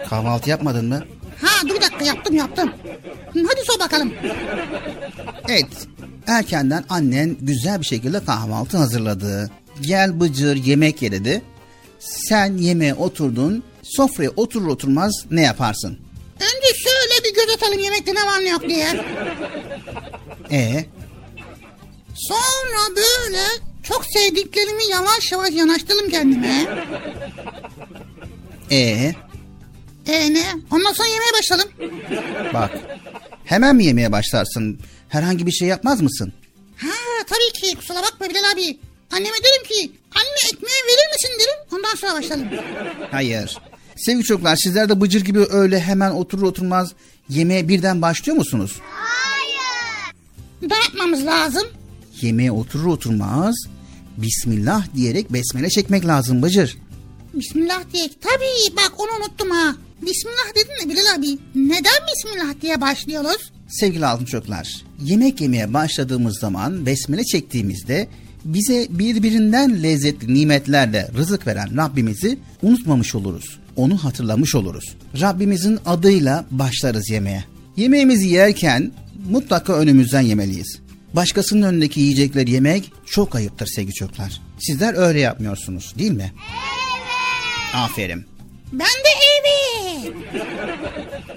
Kahvaltı 0.08 0.50
yapmadın 0.50 0.88
mı? 0.88 1.04
Ha 1.42 1.68
dur 1.68 1.74
bir 1.74 1.80
dakika 1.80 2.04
yaptım 2.04 2.36
yaptım. 2.36 2.72
Hadi 3.34 3.60
sor 3.66 3.80
bakalım. 3.80 4.12
Evet. 5.48 5.88
Erkenden 6.26 6.84
annen 6.88 7.36
güzel 7.40 7.80
bir 7.80 7.86
şekilde 7.86 8.24
kahvaltı 8.24 8.76
hazırladı. 8.76 9.50
Gel 9.80 10.20
bıcır 10.20 10.56
yemek 10.56 11.02
ye 11.02 11.12
dedi. 11.12 11.42
Sen 11.98 12.56
yemeğe 12.56 12.94
oturdun. 12.94 13.62
Sofraya 13.82 14.30
oturur 14.30 14.66
oturmaz 14.66 15.12
ne 15.30 15.42
yaparsın? 15.42 15.98
Önce 16.34 16.74
şöyle 16.74 17.24
bir 17.24 17.34
göz 17.34 17.54
atalım 17.54 17.78
yemekte 17.78 18.14
ne 18.14 18.26
var 18.26 18.40
ne 18.44 18.48
yok 18.48 18.62
diye. 18.68 19.04
E 20.50 20.84
Sonra 22.28 22.96
böyle 22.96 23.42
çok 23.82 24.04
sevdiklerimi 24.06 24.84
yavaş 24.90 25.32
yavaş 25.32 25.50
yanaştırdım 25.50 26.10
kendime. 26.10 26.66
e 28.70 29.14
E 30.06 30.34
ne? 30.34 30.46
Ondan 30.70 30.92
sonra 30.92 31.08
yemeye 31.08 31.32
başladım. 31.38 31.68
bak. 32.54 32.70
Hemen 33.44 33.76
mi 33.76 33.84
yemeye 33.84 34.12
başlarsın? 34.12 34.78
Herhangi 35.08 35.46
bir 35.46 35.52
şey 35.52 35.68
yapmaz 35.68 36.00
mısın? 36.00 36.32
Ha 36.76 36.88
tabii 37.26 37.60
ki 37.60 37.76
kusura 37.76 38.02
bakma 38.02 38.28
Bilal 38.28 38.52
abi. 38.52 38.78
Anneme 39.12 39.36
derim 39.44 39.64
ki 39.68 39.92
anne 40.14 40.52
ekmeği 40.52 40.82
verir 40.88 41.12
misin 41.14 41.30
derim. 41.40 41.60
Ondan 41.72 41.94
sonra 41.94 42.14
başladım. 42.14 42.48
Hayır. 43.10 43.58
Sevgili 43.96 44.24
çocuklar 44.24 44.56
sizler 44.56 44.88
de 44.88 45.00
bıcır 45.00 45.20
gibi 45.20 45.40
öyle 45.50 45.80
hemen 45.80 46.10
oturur 46.10 46.42
oturmaz 46.42 46.92
yemeğe 47.28 47.68
birden 47.68 48.02
başlıyor 48.02 48.36
musunuz? 48.38 48.80
Ne 50.62 50.74
yapmamız 50.74 51.26
lazım? 51.26 51.62
Yemeğe 52.22 52.52
oturur 52.52 52.86
oturmaz 52.86 53.54
Bismillah 54.16 54.94
diyerek 54.94 55.32
besmele 55.32 55.70
çekmek 55.70 56.06
lazım 56.06 56.42
Bıcır. 56.42 56.76
Bismillah 57.34 57.82
diye. 57.92 58.08
Tabii 58.20 58.76
bak 58.76 58.92
onu 59.00 59.10
unuttum 59.20 59.50
ha. 59.50 59.76
Bismillah 60.02 60.54
dedin 60.54 60.88
de 60.88 60.92
Bilal 60.92 61.14
abi. 61.18 61.38
Neden 61.54 62.00
Bismillah 62.12 62.60
diye 62.62 62.80
başlıyoruz? 62.80 63.52
Sevgili 63.68 64.06
altın 64.06 64.24
çocuklar, 64.24 64.84
yemek 65.02 65.40
yemeye 65.40 65.74
başladığımız 65.74 66.38
zaman 66.40 66.86
besmele 66.86 67.24
çektiğimizde 67.24 68.08
bize 68.44 68.86
birbirinden 68.90 69.82
lezzetli 69.82 70.34
nimetlerle 70.34 71.08
rızık 71.16 71.46
veren 71.46 71.76
Rabbimizi 71.76 72.38
unutmamış 72.62 73.14
oluruz. 73.14 73.58
Onu 73.76 74.04
hatırlamış 74.04 74.54
oluruz. 74.54 74.94
Rabbimizin 75.20 75.78
adıyla 75.86 76.44
başlarız 76.50 77.10
yemeğe. 77.10 77.44
Yemeğimizi 77.76 78.28
yerken 78.28 78.92
mutlaka 79.30 79.72
önümüzden 79.72 80.20
yemeliyiz. 80.20 80.78
Başkasının 81.14 81.62
önündeki 81.62 82.00
yiyecekleri 82.00 82.50
yemek 82.50 82.92
çok 83.06 83.34
ayıptır 83.34 83.66
sevgili 83.66 83.94
çocuklar. 83.94 84.40
Sizler 84.58 84.94
öyle 84.94 85.20
yapmıyorsunuz 85.20 85.94
değil 85.98 86.10
mi? 86.10 86.32
Evet. 86.32 87.74
Aferin. 87.74 88.24
Ben 88.72 88.86
de 88.86 89.12
evet. 89.40 90.12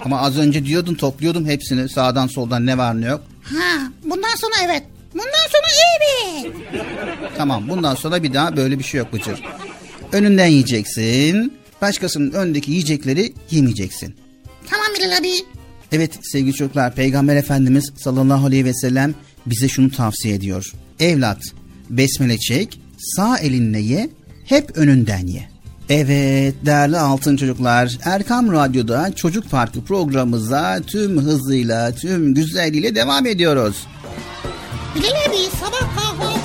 Ama 0.06 0.22
az 0.22 0.38
önce 0.38 0.66
diyordun 0.66 0.96
topluyordum 0.96 1.46
hepsini 1.46 1.90
sağdan 1.90 2.28
soldan 2.28 2.66
ne 2.66 2.78
var 2.78 3.02
ne 3.02 3.06
yok. 3.06 3.22
Ha 3.44 3.92
bundan 4.04 4.36
sonra 4.36 4.54
evet. 4.66 4.84
Bundan 5.14 5.26
sonra 5.52 5.68
evet. 6.00 6.54
Tamam 7.38 7.70
bundan 7.70 7.96
sonra 7.96 8.24
bir 8.24 8.34
daha 8.34 8.58
böyle 8.58 8.80
bir 8.80 8.84
şey 8.84 8.98
yok 8.98 9.14
Bıcır. 9.14 9.42
Önünden 10.12 10.48
yiyeceksin. 10.48 11.54
Başkasının 11.82 12.32
önündeki 12.32 12.72
yiyecekleri 12.72 13.34
yemeyeceksin. 13.52 14.16
Tamam 14.70 14.88
Bilal 15.00 15.18
abi. 15.18 15.32
Evet 15.92 16.12
sevgili 16.22 16.54
çocuklar 16.54 16.96
Peygamber 16.96 17.36
Efendimiz 17.36 17.92
sallallahu 17.96 18.46
aleyhi 18.46 18.66
ve 18.66 18.74
sellem 18.74 19.16
bize 19.45 19.67
şunu 19.67 19.91
tavsiye 19.91 20.36
ediyor. 20.36 20.71
Evlat 20.99 21.41
besmele 21.89 22.38
çek 22.38 22.79
sağ 22.97 23.38
elinle 23.38 23.79
ye 23.79 24.10
hep 24.45 24.77
önünden 24.77 25.27
ye. 25.27 25.49
Evet 25.89 26.55
değerli 26.65 26.97
altın 26.97 27.38
çocuklar 27.38 27.97
Erkam 28.03 28.51
Radyo'da 28.51 29.15
Çocuk 29.15 29.51
Parkı 29.51 29.81
programımıza 29.81 30.81
tüm 30.88 31.17
hızıyla 31.17 31.91
tüm 31.91 32.34
güzelliğiyle 32.34 32.95
devam 32.95 33.25
ediyoruz. 33.25 33.88
Bilal 34.95 35.10
abi 35.10 35.38
sabah 35.62 35.95
kahvaltıda 35.95 36.44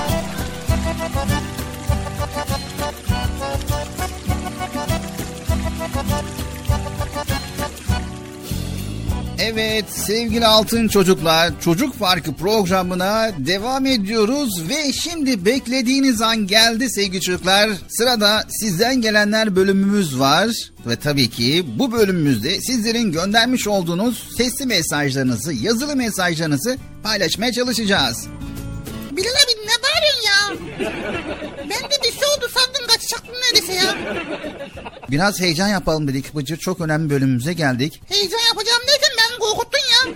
Evet 9.43 9.85
sevgili 9.89 10.45
altın 10.45 10.87
çocuklar 10.87 11.51
Çocuk 11.61 11.99
Parkı 11.99 12.33
programına 12.33 13.31
devam 13.37 13.85
ediyoruz 13.85 14.69
ve 14.69 14.93
şimdi 14.93 15.45
beklediğiniz 15.45 16.21
an 16.21 16.47
geldi 16.47 16.89
sevgili 16.89 17.21
çocuklar. 17.21 17.69
Sırada 17.89 18.43
sizden 18.49 19.01
gelenler 19.01 19.55
bölümümüz 19.55 20.19
var 20.19 20.49
ve 20.87 20.95
tabii 20.95 21.29
ki 21.29 21.65
bu 21.79 21.91
bölümümüzde 21.91 22.61
sizlerin 22.61 23.11
göndermiş 23.11 23.67
olduğunuz 23.67 24.27
sesli 24.37 24.65
mesajlarınızı, 24.65 25.53
yazılı 25.53 25.95
mesajlarınızı 25.95 26.77
paylaşmaya 27.03 27.51
çalışacağız. 27.51 28.27
Bilal 29.11 29.29
abi 29.29 29.51
ne 29.61 29.75
bağırıyorsun 29.83 30.27
ya? 30.27 30.57
Ben 31.57 31.89
de 31.89 31.95
bir 32.03 32.11
şey 32.11 32.29
oldu 32.37 32.49
sandım 32.53 32.87
kaçacaktım 32.87 33.35
neredeyse 33.35 33.73
ya. 33.73 33.95
Biraz 35.11 35.39
heyecan 35.39 35.67
yapalım 35.67 36.07
dedik 36.07 36.35
Bıcır. 36.35 36.57
Çok 36.57 36.81
önemli 36.81 37.09
bölümümüze 37.09 37.53
geldik. 37.53 38.01
Heyecan 38.09 38.39
yapacağım 38.47 38.80
korkuttun 39.41 39.79
ya. 39.93 40.13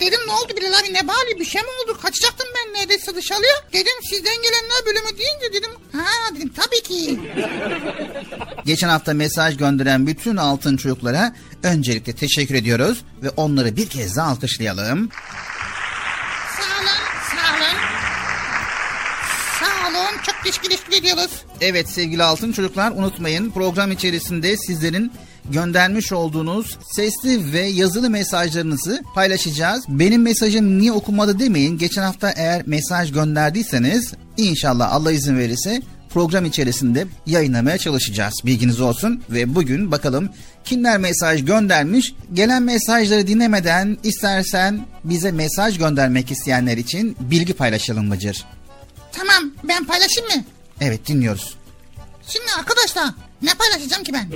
Dedim 0.00 0.20
ne 0.26 0.32
oldu 0.32 0.52
Bilal 0.56 0.78
abi 0.78 0.94
ne 0.94 1.08
bağırıyor 1.08 1.38
bir 1.38 1.44
şey 1.44 1.62
mi 1.62 1.68
oldu? 1.84 1.98
Kaçacaktım 2.02 2.46
ben 2.56 2.80
neredeyse 2.80 3.14
dışarıya. 3.14 3.52
Dedim 3.72 3.92
sizden 4.10 4.36
gelenler 4.42 4.86
bölümü 4.86 5.18
deyince 5.18 5.52
dedim. 5.52 5.70
Ha 5.92 6.34
dedim 6.36 6.52
tabii 6.56 6.82
ki. 6.82 7.20
Geçen 8.66 8.88
hafta 8.88 9.14
mesaj 9.14 9.56
gönderen 9.56 10.06
bütün 10.06 10.36
altın 10.36 10.76
çocuklara 10.76 11.34
öncelikle 11.62 12.12
teşekkür 12.14 12.54
ediyoruz 12.54 13.04
ve 13.22 13.30
onları 13.30 13.76
bir 13.76 13.88
kez 13.88 14.16
daha 14.16 14.30
alkışlayalım. 14.30 15.10
Sağ 16.56 16.80
olun 16.80 16.98
sağ 17.30 17.56
olun. 17.56 17.78
Sağ 19.60 19.88
olun 19.88 20.18
çok 20.26 20.34
teşekkür 20.44 20.98
ediyoruz. 20.98 21.30
Evet 21.60 21.88
sevgili 21.90 22.22
altın 22.22 22.52
çocuklar 22.52 22.90
unutmayın 22.90 23.50
program 23.50 23.90
içerisinde 23.92 24.56
sizlerin 24.56 25.12
göndermiş 25.52 26.12
olduğunuz 26.12 26.78
sesli 26.96 27.52
ve 27.52 27.60
yazılı 27.60 28.10
mesajlarınızı 28.10 29.02
paylaşacağız. 29.14 29.84
Benim 29.88 30.22
mesajım 30.22 30.78
niye 30.78 30.92
okunmadı 30.92 31.38
demeyin. 31.38 31.78
Geçen 31.78 32.02
hafta 32.02 32.30
eğer 32.30 32.62
mesaj 32.66 33.12
gönderdiyseniz 33.12 34.12
inşallah 34.36 34.92
Allah 34.92 35.12
izin 35.12 35.38
verirse 35.38 35.82
program 36.10 36.44
içerisinde 36.44 37.06
yayınlamaya 37.26 37.78
çalışacağız. 37.78 38.34
Bilginiz 38.44 38.80
olsun 38.80 39.22
ve 39.30 39.54
bugün 39.54 39.90
bakalım 39.90 40.28
kimler 40.64 40.98
mesaj 40.98 41.44
göndermiş. 41.44 42.14
Gelen 42.32 42.62
mesajları 42.62 43.26
dinlemeden 43.26 43.98
istersen 44.02 44.80
bize 45.04 45.32
mesaj 45.32 45.78
göndermek 45.78 46.30
isteyenler 46.30 46.76
için 46.76 47.16
bilgi 47.20 47.52
paylaşalım 47.52 48.10
Bıcır. 48.10 48.44
Tamam 49.12 49.52
ben 49.68 49.84
paylaşayım 49.84 50.30
mı? 50.36 50.44
Evet 50.80 51.06
dinliyoruz. 51.06 51.57
Şimdi 52.28 52.46
arkadaşlar 52.58 53.10
ne 53.42 53.54
paylaşacağım 53.54 54.04
ki 54.04 54.12
ben? 54.12 54.28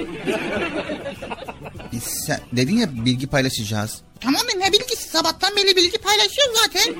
E, 1.96 2.00
Sen 2.26 2.40
dedin 2.52 2.76
ya 2.76 3.04
bilgi 3.04 3.26
paylaşacağız. 3.26 3.98
Tamam 4.20 4.42
da 4.42 4.58
ne 4.58 4.72
bilgisi 4.72 5.08
sabahtan 5.08 5.56
beri 5.56 5.76
bilgi 5.76 5.98
paylaşıyor 5.98 6.48
zaten. 6.64 6.94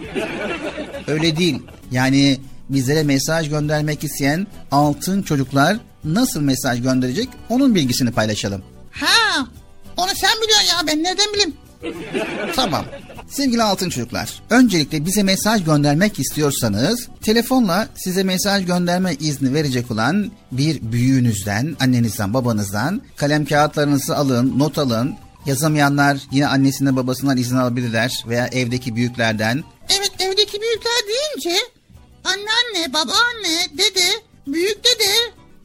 Öyle 1.07 1.37
değil. 1.37 1.63
Yani 1.91 2.41
bizlere 2.69 3.03
mesaj 3.03 3.49
göndermek 3.49 4.05
isteyen 4.05 4.47
altın 4.71 5.23
çocuklar 5.23 5.77
nasıl 6.05 6.41
mesaj 6.41 6.83
gönderecek 6.83 7.29
onun 7.49 7.75
bilgisini 7.75 8.13
paylaşalım. 8.13 8.65
Ha 8.93 9.47
onu 9.97 10.11
sen 10.15 10.31
biliyorsun 10.43 10.67
ya 10.69 10.87
ben 10.87 11.03
nereden 11.03 11.33
bileyim? 11.35 11.55
Tamam. 12.57 12.85
Sevgili 13.29 13.63
altın 13.63 13.91
çocuklar, 13.91 14.43
öncelikle 14.51 15.07
bize 15.07 15.23
mesaj 15.23 15.65
göndermek 15.65 16.19
istiyorsanız 16.19 17.09
telefonla 17.23 17.89
size 17.95 18.23
mesaj 18.23 18.67
gönderme 18.67 19.15
izni 19.15 19.55
verecek 19.55 19.91
olan 19.91 20.31
bir 20.53 20.83
büyüğünüzden, 20.83 21.77
annenizden, 21.81 22.35
babanızdan 22.35 23.03
kalem 23.17 23.45
kağıtlarınızı 23.45 24.17
alın, 24.17 24.59
not 24.59 24.79
alın. 24.79 25.15
Yazamayanlar 25.47 26.19
yine 26.31 26.47
annesinden 26.47 26.97
babasından 26.97 27.37
izin 27.37 27.57
alabilirler 27.57 28.25
veya 28.29 28.47
evdeki 28.47 28.97
büyüklerden. 28.97 29.65
Evet 29.89 30.13
evdeki 30.19 30.61
büyükler 30.61 31.01
deyince 31.09 31.63
anneanne, 32.25 32.93
babaanne, 32.93 33.67
dede, 33.73 34.07
büyük 34.47 34.85
dede, 34.85 35.13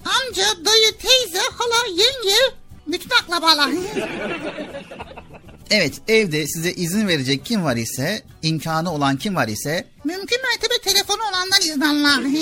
amca, 0.06 0.66
dayı, 0.66 0.92
teyze, 1.00 1.42
hala, 1.58 1.88
yenge, 1.88 2.56
bütün 2.88 3.10
akrabalar. 3.10 3.70
Evet 5.72 5.94
evde 6.08 6.48
size 6.48 6.72
izin 6.72 7.08
verecek 7.08 7.46
kim 7.46 7.64
var 7.64 7.76
ise, 7.76 8.22
imkanı 8.42 8.94
olan 8.94 9.18
kim 9.18 9.36
var 9.36 9.48
ise 9.48 9.88
Mümkün 10.04 10.40
mertebe 10.44 10.92
telefonu 10.94 11.22
olandan 11.30 11.62
izin 11.62 11.82
alın. 11.82 12.38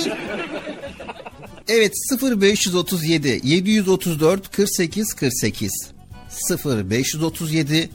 Evet 1.67 1.93
0537 2.21 3.41
734 3.43 4.51
48 4.51 5.13
48 5.13 5.71
0537 6.65 7.89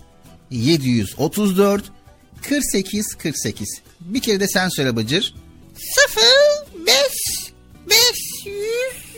734 0.51 1.85
48 2.49 3.15
48 3.15 3.83
Bir 4.01 4.21
kere 4.21 4.41
de 4.41 4.49
sen 4.49 4.69
söyle 4.69 4.97
Bıcır. 4.97 5.35
Sıfır, 5.79 6.85
beş, 6.87 7.53
beş 7.89 8.47
yüz... 8.47 9.11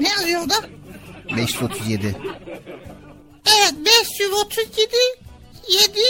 Ne 0.00 0.08
yazıyor 0.08 0.40
orada? 0.42 0.54
537. 1.36 2.16
Evet 3.46 3.74
500 4.18 4.30
0537 4.32 4.90
7 5.68 6.00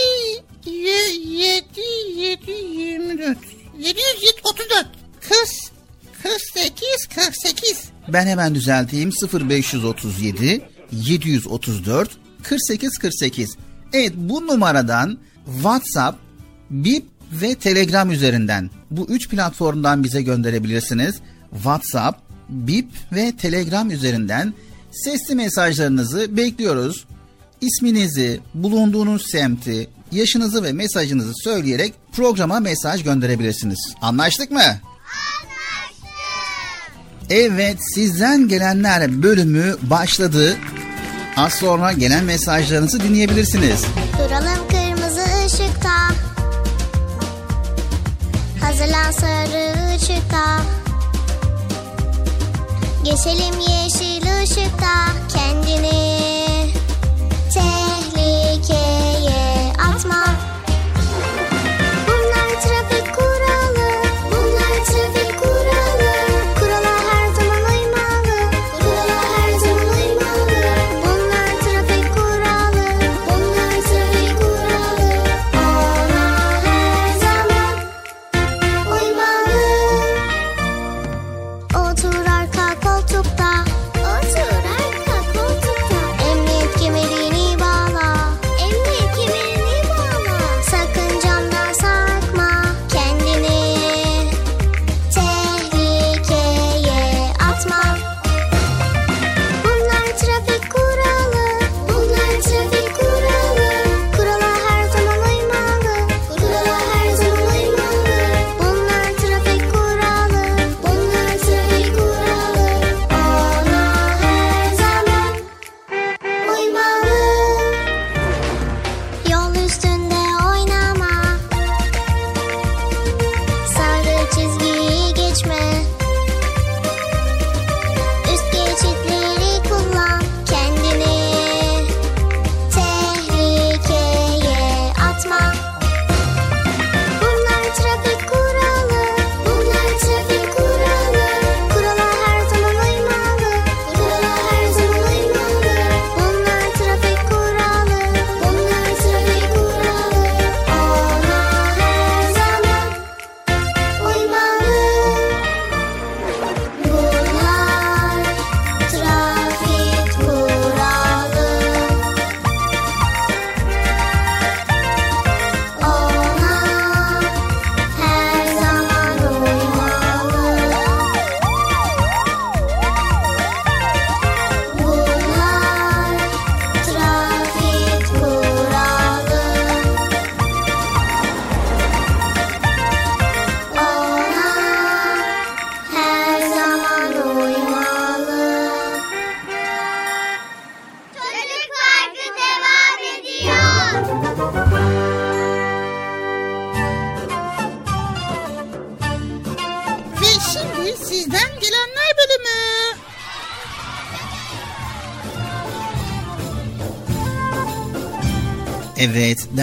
7 0.67 1.81
7 2.21 2.51
24 2.51 3.39
734 3.79 4.87
40 5.21 5.75
48 6.23 7.07
48 7.15 7.89
Ben 8.09 8.27
hemen 8.27 8.55
düzelteyim 8.55 9.11
0537 9.33 10.63
734 10.93 12.11
48 12.43 12.99
48. 12.99 13.57
Evet 13.93 14.13
bu 14.17 14.47
numaradan 14.47 15.19
WhatsApp, 15.47 16.19
Bip 16.71 17.05
ve 17.33 17.55
Telegram 17.55 18.11
üzerinden 18.11 18.71
bu 18.91 19.07
üç 19.09 19.29
platformdan 19.29 20.05
bize 20.05 20.23
gönderebilirsiniz. 20.23 21.17
WhatsApp, 21.53 22.19
Bip 22.49 22.89
ve 23.13 23.33
Telegram 23.37 23.91
üzerinden 23.91 24.55
sesli 24.93 25.35
mesajlarınızı 25.35 26.37
bekliyoruz. 26.37 27.05
İsminizi, 27.65 28.41
bulunduğunuz 28.55 29.31
semti, 29.31 29.89
yaşınızı 30.13 30.63
ve 30.63 30.73
mesajınızı 30.73 31.33
söyleyerek 31.45 31.95
programa 32.13 32.61
mesaj 32.61 33.03
gönderebilirsiniz. 33.03 33.95
Anlaştık 34.03 34.51
mı? 34.51 34.81
Evet 37.31 37.79
sizden 37.95 38.49
gelenler 38.49 39.23
bölümü 39.23 39.77
başladı. 39.83 40.57
Az 41.37 41.53
sonra 41.53 41.93
gelen 41.93 42.25
mesajlarınızı 42.25 43.01
dinleyebilirsiniz. 43.03 43.85
Duralım 44.19 44.69
kırmızı 44.69 45.25
ışıkta 45.47 45.95
Hazırlan 48.61 49.11
sarı 49.11 49.95
ışıkta 49.97 50.61
Geçelim 53.05 53.61
yeşil 53.61 54.43
ışıkta 54.43 54.95
Kendini 55.35 56.64
tehlikeye 58.67 59.73
atma 59.79 60.25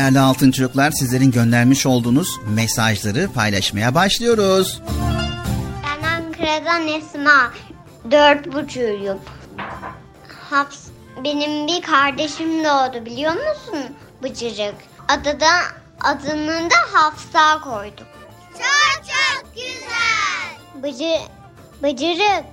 değerli 0.02 0.20
altın 0.20 0.52
çocuklar 0.52 0.92
sizlerin 0.92 1.32
göndermiş 1.32 1.86
olduğunuz 1.86 2.40
mesajları 2.48 3.32
paylaşmaya 3.32 3.96
başlıyoruz. 3.96 4.82
Ben 5.84 6.08
Ankara'dan 6.08 6.88
Esma. 6.88 7.52
Dört 8.12 8.54
buçuğuyum. 8.54 9.20
Haps, 10.50 10.78
benim 11.24 11.68
bir 11.68 11.82
kardeşim 11.82 12.64
doğdu 12.64 13.06
biliyor 13.06 13.32
musun 13.34 13.96
Bıcırık? 14.24 14.76
Adı 15.08 15.40
da, 15.40 15.52
adını 16.00 16.70
da 16.70 16.76
Hafsa 16.94 17.62
koyduk. 17.62 18.08
Çok 18.54 19.04
çok 19.04 19.56
güzel. 19.56 20.84
Bıcı, 20.84 21.16
Bıcırık 21.84 22.46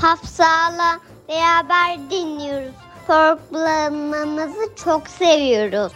Hafsa'la 0.00 1.00
beraber 1.28 2.10
dinliyoruz. 2.10 2.74
Programımızı 3.06 4.74
çok 4.84 5.08
seviyoruz. 5.08 5.92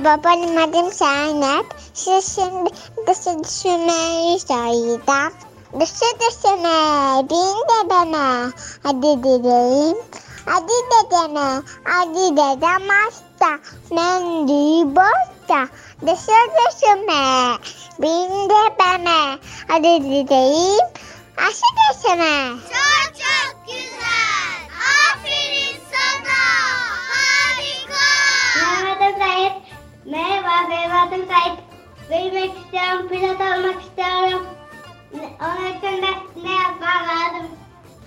Merhaba 0.00 0.24
benim 0.24 0.58
adım 0.58 0.92
Zeynep. 0.92 1.66
Size 1.94 2.22
şimdi 2.22 2.70
dışı 3.06 3.44
düşünmeyi 3.44 4.40
söyleyeceğim. 4.40 5.32
Dışı 5.80 6.04
düşünme, 6.20 7.28
bin 7.30 7.54
de 7.68 7.90
bana. 7.90 8.52
Hadi 8.82 9.22
dedim. 9.22 9.98
Hadi 10.46 10.72
dedeme, 10.90 11.62
hadi 11.84 12.36
dedem 12.36 12.88
hasta. 12.88 13.58
Mendi 13.90 14.96
bosta. 14.96 15.68
Dışı 16.02 16.38
düşünme, 16.56 17.56
bin 17.98 18.48
de 18.48 18.76
bana. 18.78 19.38
Hadi 19.68 20.04
dedim. 20.04 20.86
Aşı 21.36 21.70
düşünme. 21.80 22.50
Çok 22.72 23.14
çok 23.14 23.66
güzel. 23.66 24.60
Aferin 25.12 25.80
sana. 25.90 26.40
Harika. 27.10 28.06
Merhaba 28.82 29.18
Sait. 29.18 29.59
Merhaba 30.10 30.70
benim 30.70 30.96
adım 30.96 31.26
Sait. 31.28 31.58
Büyümek 32.10 32.50
istiyorum, 32.56 33.08
pilot 33.08 33.40
olmak 33.40 33.82
istiyorum. 33.82 34.46
Onun 35.14 35.78
için 35.78 36.02
de 36.02 36.10
ne 36.44 36.52
yapmam 36.52 37.02
lazım? 37.08 37.48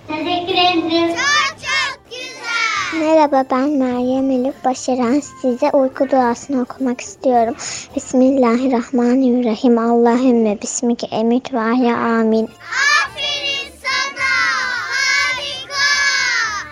Teşekkür 0.07 0.53
ederim. 0.53 1.07
Çok 1.07 1.57
çok 1.59 2.11
güzel. 2.11 2.99
Merhaba 2.99 3.45
ben 3.51 3.69
Meryem 3.69 4.31
Elif 4.31 4.65
Başaran. 4.65 5.19
Size 5.41 5.71
uyku 5.71 6.09
duasını 6.09 6.61
okumak 6.61 7.01
istiyorum. 7.01 7.55
Bismillahirrahmanirrahim. 7.95 9.77
Allahümme 9.77 10.61
bismike 10.61 11.07
emit 11.07 11.53
ve 11.53 11.59
ahya 11.59 11.97
amin. 11.97 12.49
Aferin 13.05 13.71
sana. 13.83 14.29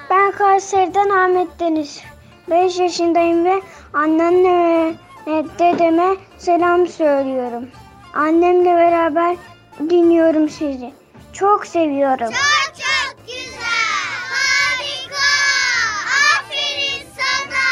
Harika. 0.09 0.38
Kayseri'den 0.38 1.09
Ahmet 1.09 1.59
Deniz. 1.59 2.01
5 2.49 2.79
yaşındayım 2.79 3.45
ve 3.45 3.61
annemle 3.93 4.49
ve 4.49 4.95
dedeme 5.26 6.15
selam 6.38 6.88
söylüyorum. 6.88 7.69
Annemle 8.13 8.76
beraber 8.76 9.38
dinliyorum 9.80 10.49
sizi. 10.49 10.93
Çok 11.34 11.67
seviyorum. 11.67 12.28
Çok 12.28 12.76
çok 12.76 13.28
güzel. 13.28 13.61
Harika. 14.32 15.28
Aferin 16.38 17.07
sana. 17.17 17.67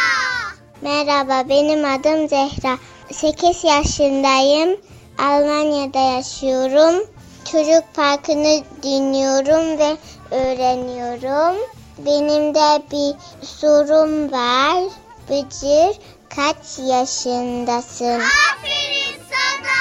Merhaba 0.82 1.50
benim 1.50 1.86
adım 1.86 2.30
Zehra. 2.30 2.78
8 3.12 3.64
yaşındayım. 3.64 4.80
Almanya'da 5.18 6.00
yaşıyorum. 6.00 7.04
Çocuk 7.52 7.84
parkını 7.96 8.64
dinliyorum 8.84 9.78
ve 9.78 9.98
öğreniyorum. 10.32 11.56
Benim 11.98 12.56
de 12.56 12.82
bir 12.92 13.16
sorum 13.46 14.32
var. 14.32 14.84
Bıcır 15.30 16.00
kaç 16.36 16.80
yaşındasın? 16.80 18.20
Aferin 18.22 19.16
sana. 19.30 19.80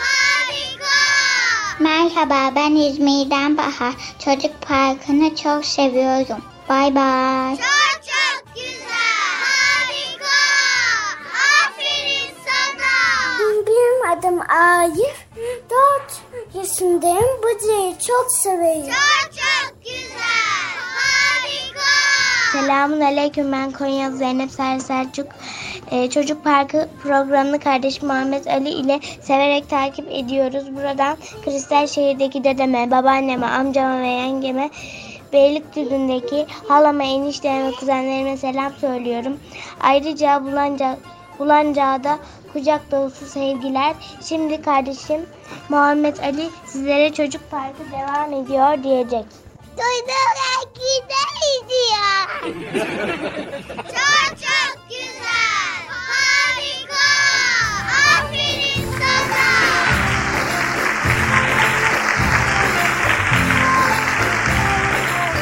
Harika. 0.00 0.96
Merhaba 1.78 2.54
ben 2.56 2.74
İzmir'den 2.74 3.56
Bahar. 3.56 3.94
Çocuk 4.24 4.62
parkını 4.62 5.36
çok 5.36 5.64
seviyorum. 5.64 6.44
Bay 6.68 6.94
bay. 6.94 7.56
Çok 7.56 8.02
çok 8.04 8.54
güzel. 8.54 8.90
Harika. 9.42 10.36
Aferin 11.66 12.34
sana. 12.46 13.29
Benim 13.40 14.18
adım 14.18 14.40
Arif. 14.40 15.26
4 15.70 16.20
yaşındayım. 16.54 17.42
Bıcır'ı 17.42 17.98
çok 18.06 18.32
seviyorum. 18.32 18.84
Çok 18.84 19.32
çok 19.32 19.84
güzel. 19.84 20.70
Harika. 20.96 21.80
Selamun 22.52 23.00
Aleyküm 23.00 23.52
ben 23.52 23.72
Konya 23.72 24.10
Zeynep 24.10 24.50
Ser 24.50 24.78
Selçuk. 24.78 25.26
Ee, 25.90 26.10
Çocuk 26.10 26.44
Parkı 26.44 26.88
programını 27.02 27.58
kardeşim 27.60 28.08
Muhammed 28.08 28.46
Ali 28.46 28.68
ile 28.68 29.00
severek 29.22 29.70
takip 29.70 30.08
ediyoruz. 30.10 30.76
Buradan 30.76 31.16
Kristal 31.44 31.86
şehirdeki 31.86 32.44
dedeme, 32.44 32.90
babaanneme, 32.90 33.46
amcama 33.46 34.00
ve 34.00 34.08
yengeme 34.08 34.70
Beylikdüzü'ndeki 35.32 36.46
halama, 36.68 37.04
enişteme 37.04 37.72
kuzenlerime 37.72 38.36
selam 38.36 38.72
söylüyorum. 38.80 39.40
Ayrıca 39.80 40.44
Bulanca, 40.44 40.98
Bulanca'da 41.40 42.18
kucak 42.52 42.90
dolusu 42.90 43.26
sevgiler. 43.26 43.94
Şimdi 44.28 44.62
kardeşim 44.62 45.26
Muhammed 45.68 46.16
Ali 46.16 46.50
sizlere 46.66 47.12
Çocuk 47.12 47.50
Parkı 47.50 47.82
devam 47.92 48.32
ediyor 48.32 48.82
diyecek. 48.84 49.24
Duyduk 49.76 50.74
gideriz 50.74 51.68
ya. 51.92 52.40
Çok 53.76 54.38
çok 54.38 54.88
güzel. 54.88 55.80
Harika. 55.88 57.06
Aferin 58.18 58.84
sana. 58.98 59.50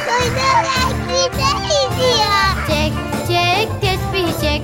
Duyduk 0.07 1.09
gideriz 1.09 2.19
ya. 2.19 2.67
Çek 2.69 2.93
çek 3.29 3.81
tesbih 3.81 4.41
çek 4.41 4.63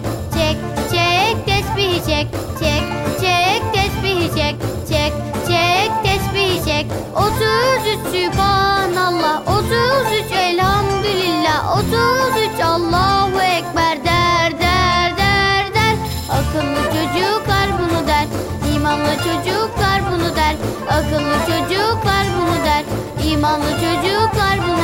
çek 2.06 2.26
çek 2.60 2.82
çek 3.20 3.62
tesbih 3.74 4.34
çek 4.36 4.56
çek 4.88 5.12
çek 5.48 5.90
tesbih 6.04 6.64
çek. 6.64 6.86
33 7.16 7.98
Sübhanallah. 8.12 9.42
33 9.48 10.32
Elhamdülillah. 10.32 11.78
33 11.78 12.60
Allahu 12.64 13.40
Ekber. 13.40 14.04
Der 14.04 14.52
der 14.60 15.16
der 15.18 15.74
der. 15.74 15.94
Akıllı 16.30 16.82
çocuklar 16.84 17.68
bunu 17.78 18.06
der. 18.06 18.26
İmanlı 18.74 19.14
çocuklar 19.16 20.00
bunu 20.10 20.36
der. 20.36 20.54
Akıllı 20.90 21.36
çocuklar 21.48 22.26
bunu 22.36 22.64
der. 22.64 22.84
İmanlı 23.30 23.70
çocuklar 23.70 24.58
bunu 24.68 24.83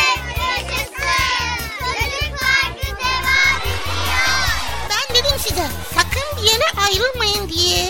ayrılmayın 6.91 7.49
diye. 7.49 7.85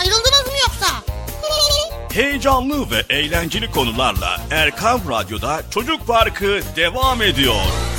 Ayrıldınız 0.00 0.46
mı 0.46 0.52
yoksa? 0.62 0.86
Heyecanlı 2.14 2.90
ve 2.90 3.14
eğlenceli 3.14 3.70
konularla 3.70 4.36
Erkam 4.50 5.00
Radyo'da 5.10 5.60
Çocuk 5.70 6.06
Parkı 6.06 6.60
devam 6.76 7.22
ediyor. 7.22 7.54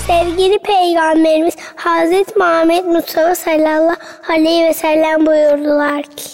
Sevgili 0.07 0.59
Peygamberimiz 0.59 1.53
Hazreti 1.75 2.39
Muhammed 2.39 2.85
Mustafa 2.85 3.35
sallallahu 3.35 3.95
aleyhi 4.29 4.63
ve 4.63 4.73
sellem 4.73 5.25
buyurdular 5.25 6.03
ki 6.03 6.29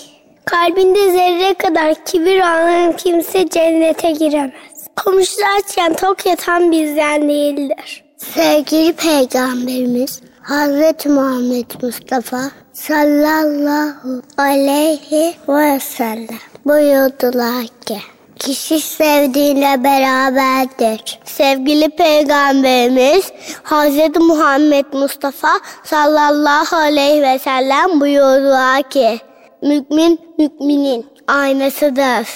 Kalbinde 0.45 1.11
zerre 1.11 1.53
kadar 1.53 2.05
kibir 2.05 2.39
olan 2.39 2.97
kimse 2.97 3.49
cennete 3.49 4.11
giremez. 4.11 4.53
Komşusu 4.95 5.41
açken 5.59 5.93
tok 5.93 6.25
yatan 6.25 6.71
bizden 6.71 7.29
değildir. 7.29 8.03
Sevgili 8.17 8.93
Peygamberimiz 8.93 10.21
Hazreti 10.45 11.09
Muhammed 11.09 11.65
Mustafa 11.81 12.51
sallallahu 12.73 14.21
aleyhi 14.37 15.35
ve 15.47 15.79
sellem 15.79 16.39
buyurdular 16.65 17.67
ki 17.85 17.97
Kişi 18.39 18.79
sevdiğine 18.79 19.83
beraberdir. 19.83 21.19
Sevgili 21.23 21.89
Peygamberimiz 21.89 23.31
Hz. 23.63 24.21
Muhammed 24.21 24.85
Mustafa 24.93 25.59
sallallahu 25.83 26.75
aleyhi 26.75 27.21
ve 27.21 27.39
sellem 27.39 27.99
buyurdular 27.99 28.89
ki 28.89 29.19
Mümin 29.61 30.19
müminin 30.37 31.05
aynasıdır. 31.27 32.27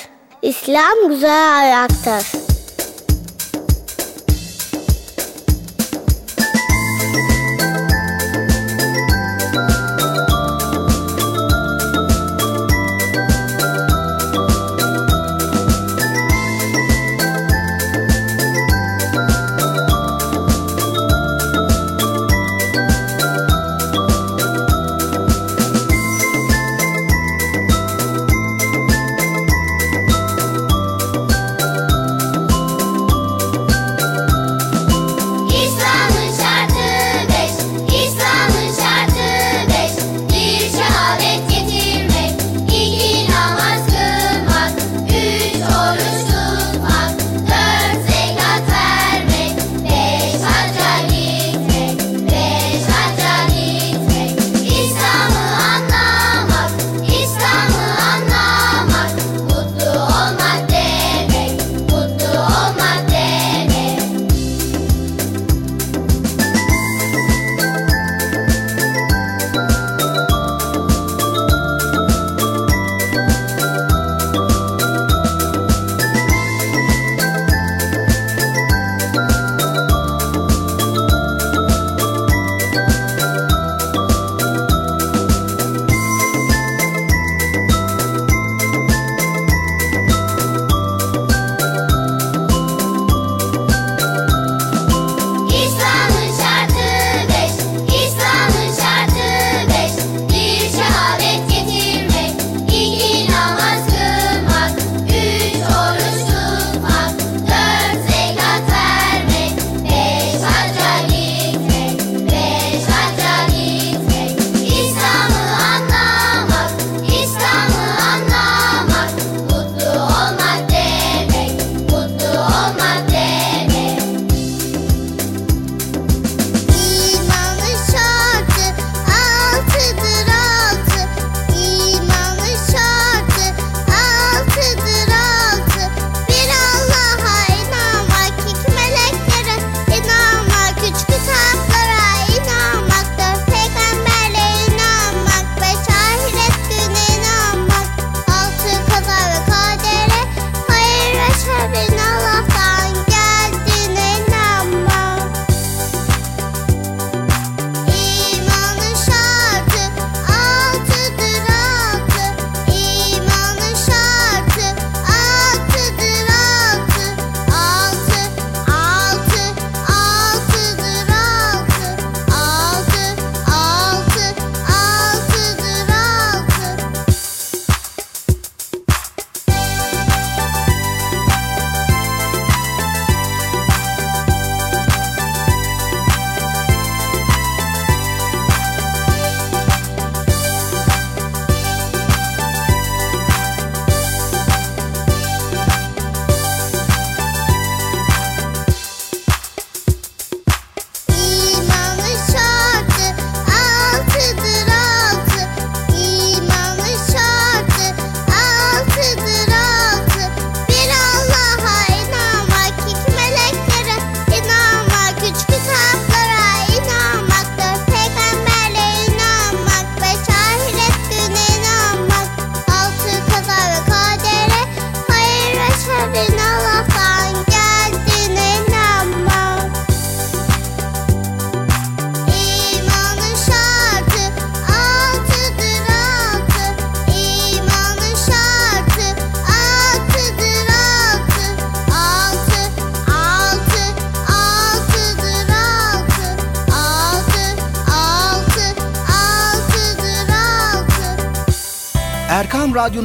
İslam 0.41 1.07
güzel 1.09 1.57
ayaktır. 1.57 2.38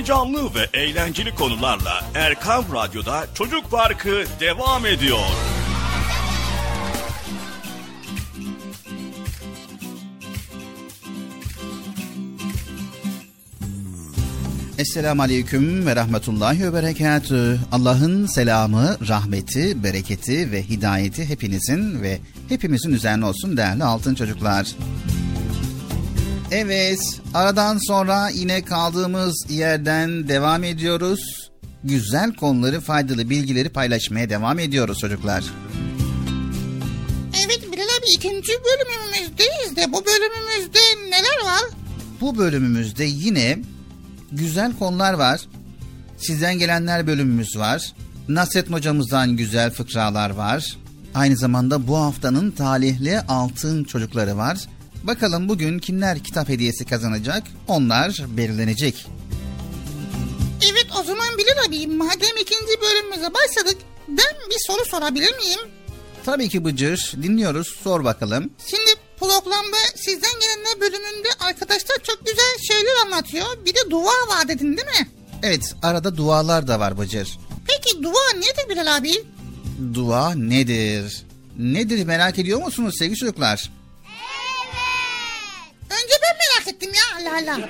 Heyecanlı 0.00 0.54
ve 0.54 0.78
eğlenceli 0.80 1.34
konularla 1.34 2.04
Erkan 2.14 2.64
Radyo'da 2.74 3.26
Çocuk 3.34 3.70
Parkı 3.70 4.24
devam 4.40 4.86
ediyor. 4.86 5.18
Esselamu 14.78 15.22
Aleyküm 15.22 15.86
ve 15.86 15.96
Rahmetullahi 15.96 16.64
ve 16.64 16.72
Berekatü. 16.72 17.60
Allah'ın 17.72 18.26
selamı, 18.26 18.96
rahmeti, 19.08 19.84
bereketi 19.84 20.52
ve 20.52 20.62
hidayeti 20.62 21.28
hepinizin 21.28 22.02
ve 22.02 22.18
hepimizin 22.48 22.92
üzerine 22.92 23.24
olsun 23.24 23.56
değerli 23.56 23.84
altın 23.84 24.14
çocuklar. 24.14 24.66
Evet, 26.52 27.00
aradan 27.34 27.78
sonra 27.78 28.28
yine 28.28 28.64
kaldığımız 28.64 29.46
yerden 29.50 30.28
devam 30.28 30.64
ediyoruz. 30.64 31.50
Güzel 31.84 32.34
konuları, 32.34 32.80
faydalı 32.80 33.30
bilgileri 33.30 33.68
paylaşmaya 33.68 34.30
devam 34.30 34.58
ediyoruz 34.58 34.98
çocuklar. 34.98 35.44
Evet 37.46 37.72
Bilal 37.72 37.82
abi 37.82 38.06
ikinci 38.14 38.52
bölümümüzdeyiz 38.52 39.76
de 39.76 39.92
bu 39.92 40.04
bölümümüzde 40.06 40.78
neler 41.10 41.44
var? 41.44 41.62
Bu 42.20 42.38
bölümümüzde 42.38 43.04
yine 43.04 43.58
güzel 44.32 44.78
konular 44.78 45.12
var. 45.14 45.40
Sizden 46.18 46.58
gelenler 46.58 47.06
bölümümüz 47.06 47.56
var. 47.56 47.92
Nasrettin 48.28 48.72
hocamızdan 48.72 49.36
güzel 49.36 49.70
fıkralar 49.70 50.30
var. 50.30 50.76
Aynı 51.14 51.36
zamanda 51.36 51.88
bu 51.88 51.96
haftanın 51.96 52.50
talihli 52.50 53.20
altın 53.20 53.84
çocukları 53.84 54.36
var. 54.36 54.58
Bakalım 55.04 55.48
bugün 55.48 55.78
kimler 55.78 56.18
kitap 56.24 56.48
hediyesi 56.48 56.84
kazanacak? 56.84 57.42
Onlar 57.68 58.24
belirlenecek. 58.28 59.06
Evet 60.72 60.86
o 61.00 61.02
zaman 61.02 61.26
Bilal 61.38 61.64
abi 61.68 61.86
madem 61.86 62.36
ikinci 62.40 62.80
bölümümüze 62.82 63.34
başladık 63.34 63.76
ben 64.08 64.34
bir 64.50 64.56
soru 64.66 64.84
sorabilir 64.84 65.36
miyim? 65.36 65.58
Tabii 66.24 66.48
ki 66.48 66.64
Bıcır. 66.64 67.12
Dinliyoruz. 67.22 67.68
Sor 67.84 68.04
bakalım. 68.04 68.50
Şimdi 68.70 68.90
programda 69.20 69.76
sizden 69.96 70.30
gelenler 70.40 70.80
bölümünde 70.80 71.28
arkadaşlar 71.40 71.96
çok 72.02 72.26
güzel 72.26 72.58
şeyler 72.68 73.06
anlatıyor. 73.06 73.46
Bir 73.66 73.74
de 73.74 73.90
dua 73.90 74.28
var 74.28 74.48
dedin 74.48 74.76
değil 74.76 74.88
mi? 75.00 75.08
Evet 75.42 75.74
arada 75.82 76.16
dualar 76.16 76.66
da 76.68 76.80
var 76.80 76.98
Bıcır. 76.98 77.38
Peki 77.66 78.02
dua 78.02 78.32
nedir 78.36 78.68
Bilal 78.68 78.96
abi? 78.96 79.12
Dua 79.94 80.34
nedir? 80.34 81.22
Nedir 81.58 82.04
merak 82.04 82.38
ediyor 82.38 82.62
musunuz 82.62 82.94
sevgili 82.98 83.16
çocuklar? 83.16 83.70
Önce 85.90 86.14
ben 86.22 86.36
merak 86.40 86.74
ettim 86.74 86.90
ya 86.94 87.30
Allah 87.32 87.38
Allah. 87.52 87.68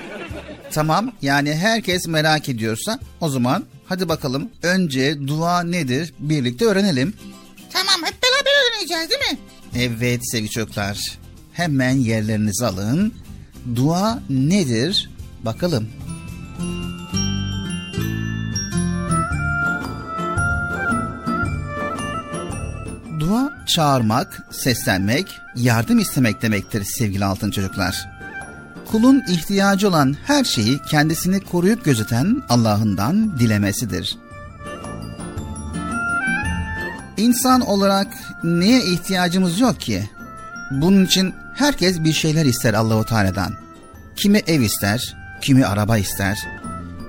Tamam 0.72 1.12
yani 1.22 1.54
herkes 1.54 2.06
merak 2.08 2.48
ediyorsa 2.48 2.98
o 3.20 3.28
zaman 3.28 3.64
hadi 3.86 4.08
bakalım 4.08 4.50
önce 4.62 5.26
dua 5.26 5.62
nedir 5.62 6.14
birlikte 6.18 6.64
öğrenelim. 6.64 7.14
Tamam 7.72 7.94
hep 8.04 8.14
beraber 8.22 8.50
öğreneceğiz 8.70 9.10
değil 9.10 9.32
mi? 9.32 9.38
Evet 9.76 10.20
sevgili 10.32 10.50
çocuklar 10.50 11.18
hemen 11.52 11.92
yerlerinizi 11.96 12.66
alın. 12.66 13.14
Dua 13.76 14.22
nedir 14.30 15.10
bakalım. 15.42 15.88
Dua 23.20 23.52
çağırmak, 23.66 24.42
seslenmek, 24.50 25.40
yardım 25.56 25.98
istemek 25.98 26.42
demektir 26.42 26.84
sevgili 26.84 27.24
altın 27.24 27.50
çocuklar. 27.50 28.08
Kulun 28.90 29.22
ihtiyacı 29.28 29.88
olan 29.88 30.16
her 30.24 30.44
şeyi 30.44 30.78
kendisini 30.78 31.40
koruyup 31.40 31.84
gözeten 31.84 32.42
Allah'ından 32.48 33.38
dilemesidir. 33.38 34.18
İnsan 37.16 37.60
olarak 37.60 38.06
neye 38.44 38.84
ihtiyacımız 38.84 39.60
yok 39.60 39.80
ki? 39.80 40.10
Bunun 40.70 41.04
için 41.04 41.34
herkes 41.54 42.04
bir 42.04 42.12
şeyler 42.12 42.44
ister 42.44 42.74
Allahu 42.74 43.04
Teala'dan. 43.04 43.54
Kimi 44.16 44.38
ev 44.38 44.60
ister, 44.60 45.16
kimi 45.40 45.66
araba 45.66 45.98
ister. 45.98 46.38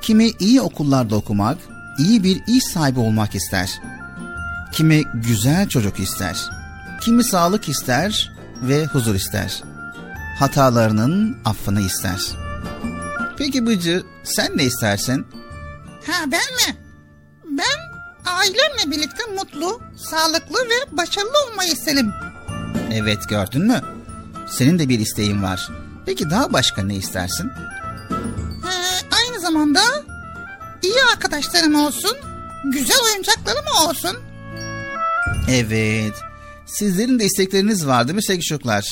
Kimi 0.02 0.32
iyi 0.40 0.62
okullarda 0.62 1.16
okumak, 1.16 1.58
iyi 1.98 2.24
bir 2.24 2.42
iş 2.48 2.64
sahibi 2.64 3.00
olmak 3.00 3.36
ister. 3.36 3.82
Kimi 4.72 5.04
güzel 5.14 5.68
çocuk 5.68 6.00
ister. 6.00 6.50
Kimi 7.02 7.24
sağlık 7.24 7.70
ister 7.70 8.32
ve 8.62 8.86
huzur 8.86 9.16
ister. 9.16 9.64
Hatalarının 10.40 11.38
affını 11.46 11.82
ister. 11.82 12.20
Peki 13.38 13.66
Bıcı 13.66 14.04
sen 14.24 14.58
ne 14.58 14.64
istersin? 14.64 15.28
Ha 16.08 16.14
ben 16.32 16.32
mi? 16.56 16.78
Ben 17.46 17.80
ailemle 18.26 18.92
birlikte 18.98 19.24
mutlu, 19.26 19.82
sağlıklı 20.10 20.56
ve 20.66 20.98
başarılı 20.98 21.34
olmayı 21.52 21.72
isterim. 21.72 22.14
Evet 22.94 23.30
gördün 23.30 23.68
mü? 23.68 23.82
Senin 24.50 24.80
de 24.80 24.90
bir 24.90 25.00
isteğin 25.00 25.44
var. 25.44 25.70
Peki 26.06 26.30
daha 26.30 26.54
başka 26.54 26.84
ne 26.84 26.96
istersin? 26.96 27.50
Ha, 28.64 28.72
aynı 29.12 29.42
zamanda 29.42 29.82
iyi 30.82 31.04
arkadaşlarım 31.14 31.76
olsun, 31.76 32.18
güzel 32.64 32.98
oyuncaklarım 33.12 33.66
olsun. 33.88 34.18
Evet. 35.50 36.14
Sizlerin 36.66 37.20
de 37.20 37.26
istekleriniz 37.26 37.88
var 37.88 38.08
değil 38.08 38.16
mi 38.16 38.24
sevgili 38.24 38.46
çocuklar? 38.46 38.86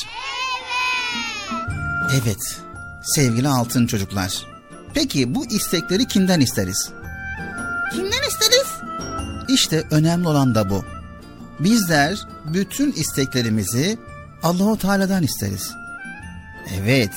Evet. 2.14 2.62
Sevgili 3.04 3.48
altın 3.48 3.88
çocuklar. 3.88 4.46
Peki 4.94 5.36
bu 5.36 5.46
istekleri 5.46 6.08
kimden 6.08 6.40
isteriz? 6.40 6.90
Kimden 7.94 8.22
isteriz? 8.30 8.68
İşte 9.48 9.84
önemli 9.92 10.28
olan 10.28 10.56
da 10.56 10.70
bu. 10.70 10.86
Bizler 11.60 12.20
bütün 12.54 12.92
isteklerimizi 12.92 13.98
Allahu 14.44 14.78
Teala'dan 14.78 15.24
isteriz. 15.24 15.72
Evet. 16.82 17.12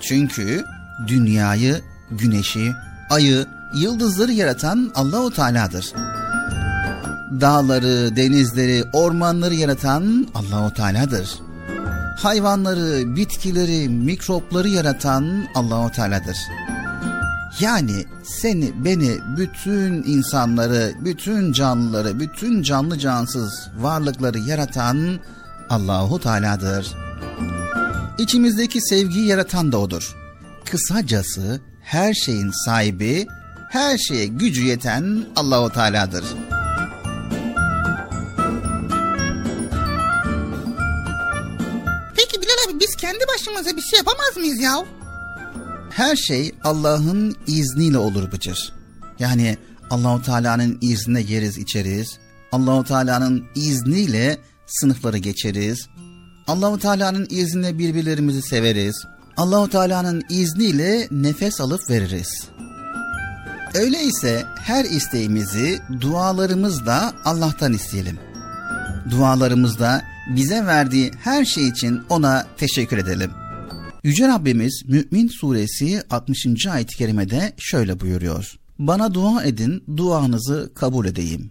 Çünkü 0.00 0.64
dünyayı, 1.06 1.80
güneşi, 2.10 2.72
ayı, 3.10 3.46
yıldızları 3.74 4.32
yaratan 4.32 4.92
Allahu 4.94 5.30
Teala'dır. 5.30 5.92
Dağları, 7.40 8.16
denizleri, 8.16 8.84
ormanları 8.92 9.54
yaratan 9.54 10.26
Allahu 10.34 10.74
Teala'dır. 10.74 11.28
Hayvanları, 12.18 13.16
bitkileri, 13.16 13.88
mikropları 13.88 14.68
yaratan 14.68 15.46
Allahu 15.54 15.92
Teala'dır. 15.92 16.36
Yani 17.60 18.04
seni, 18.24 18.84
beni, 18.84 19.18
bütün 19.36 20.02
insanları, 20.02 20.92
bütün 21.00 21.52
canlıları, 21.52 22.20
bütün 22.20 22.62
canlı 22.62 22.98
cansız 22.98 23.68
varlıkları 23.78 24.38
yaratan 24.38 25.18
Allahu 25.70 26.20
Teala'dır. 26.20 26.94
İçimizdeki 28.18 28.80
sevgiyi 28.80 29.26
yaratan 29.26 29.72
da 29.72 29.78
odur. 29.78 30.16
Kısacası 30.70 31.60
her 31.82 32.14
şeyin 32.14 32.50
sahibi, 32.64 33.26
her 33.70 33.98
şeye 33.98 34.26
gücü 34.26 34.62
yeten 34.62 35.24
Allahu 35.36 35.72
Teala'dır. 35.72 36.24
Kendi 43.00 43.24
başımıza 43.34 43.76
bir 43.76 43.82
şey 43.82 43.96
yapamaz 43.96 44.36
mıyız 44.36 44.60
ya? 44.60 44.84
Her 45.90 46.16
şey 46.16 46.52
Allah'ın 46.64 47.36
izniyle 47.46 47.98
olur 47.98 48.32
Bıcır. 48.32 48.72
Yani 49.18 49.56
Allahu 49.90 50.22
Teala'nın 50.22 50.78
iznine 50.80 51.20
yeriz 51.20 51.58
içeriz. 51.58 52.18
Allahu 52.52 52.84
Teala'nın 52.84 53.44
izniyle 53.54 54.38
sınıfları 54.66 55.18
geçeriz. 55.18 55.88
Allahu 56.46 56.78
Teala'nın 56.78 57.26
izniyle 57.30 57.78
birbirlerimizi 57.78 58.42
severiz. 58.42 59.04
Allahu 59.36 59.70
Teala'nın 59.70 60.22
izniyle 60.30 61.08
nefes 61.10 61.60
alıp 61.60 61.90
veririz. 61.90 62.48
Öyleyse 63.74 64.44
her 64.62 64.84
isteğimizi 64.84 65.80
dualarımızda 66.00 67.12
Allah'tan 67.24 67.72
isteyelim. 67.72 68.29
Dualarımızda 69.10 70.02
bize 70.36 70.66
verdiği 70.66 71.10
her 71.24 71.44
şey 71.44 71.68
için 71.68 72.00
ona 72.08 72.46
teşekkür 72.56 72.98
edelim. 72.98 73.30
Yüce 74.04 74.28
Rabbimiz 74.28 74.82
Mü'min 74.86 75.28
suresi 75.28 76.02
60. 76.10 76.66
ayet-i 76.66 76.96
kerimede 76.96 77.52
şöyle 77.58 78.00
buyuruyor. 78.00 78.54
Bana 78.78 79.14
dua 79.14 79.44
edin, 79.44 79.84
duanızı 79.96 80.72
kabul 80.74 81.06
edeyim. 81.06 81.50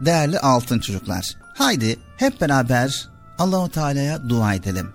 Değerli 0.00 0.38
altın 0.38 0.78
çocuklar, 0.78 1.36
haydi 1.54 1.96
hep 2.16 2.40
beraber 2.40 3.08
Allahu 3.38 3.70
Teala'ya 3.70 4.28
dua 4.28 4.54
edelim. 4.54 4.88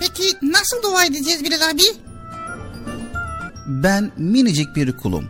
Peki 0.00 0.36
nasıl 0.42 0.82
dua 0.82 1.04
edeceğiz 1.04 1.44
Bilal 1.44 1.70
abi? 1.70 1.82
Ben 3.66 4.10
minicik 4.16 4.76
bir 4.76 4.96
kulum. 4.96 5.24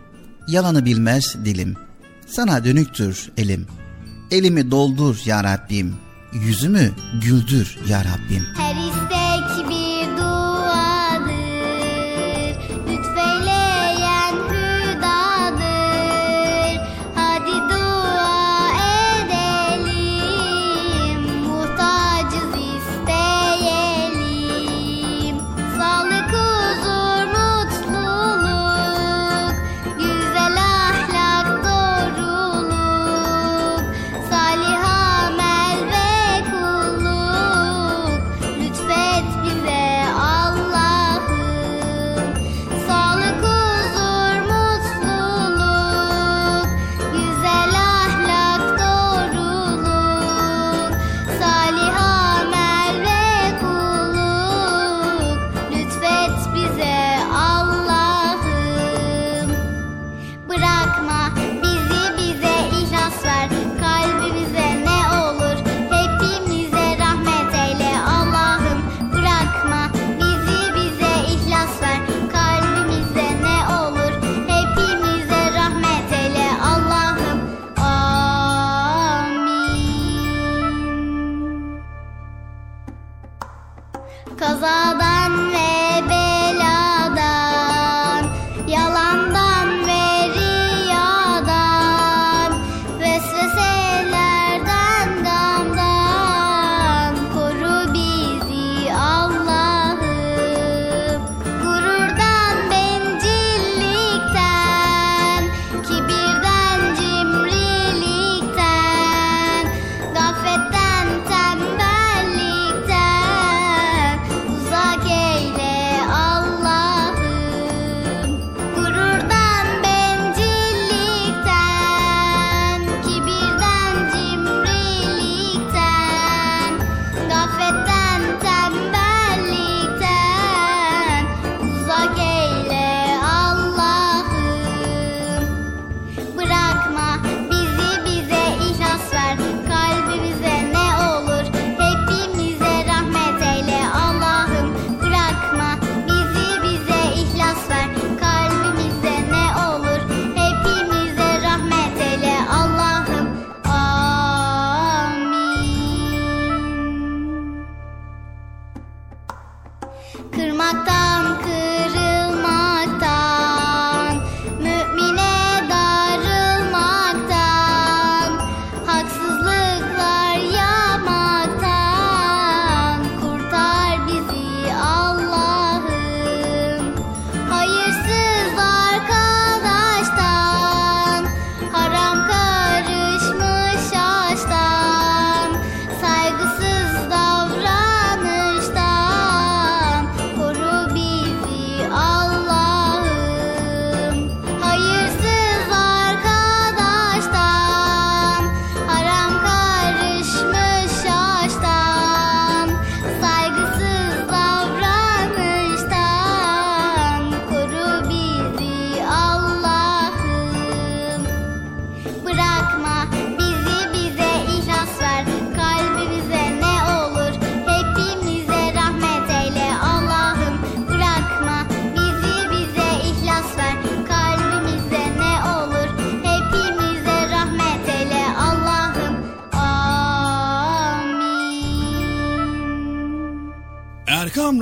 Yalanı 0.47 0.85
bilmez 0.85 1.35
dilim. 1.45 1.75
Sana 2.27 2.65
dönüktür 2.65 3.31
elim. 3.37 3.67
Elimi 4.31 4.71
doldur 4.71 5.21
ya 5.25 5.43
Rabbim. 5.43 5.95
Yüzümü 6.33 6.91
güldür 7.21 7.77
ya 7.87 7.99
Rabbim. 7.99 8.45
Her 8.57 8.75
istek 8.75 9.18
Kazadan 84.39 85.53
ve 85.53 85.58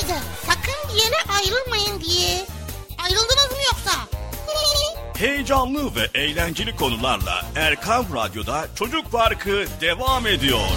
Size 0.00 0.18
sakın 0.46 0.88
bir 0.88 1.02
yere 1.02 1.16
ayrılmayın 1.38 2.00
diye. 2.00 2.46
Ayrıldınız 2.98 3.50
mı 3.50 3.58
yoksa? 3.66 3.92
Heyecanlı 5.18 5.94
ve 5.94 6.20
eğlenceli 6.20 6.76
konularla 6.76 7.46
Erkam 7.56 8.06
Radyo'da 8.14 8.66
Çocuk 8.74 9.12
Parkı 9.12 9.64
devam 9.80 10.26
ediyor. 10.26 10.68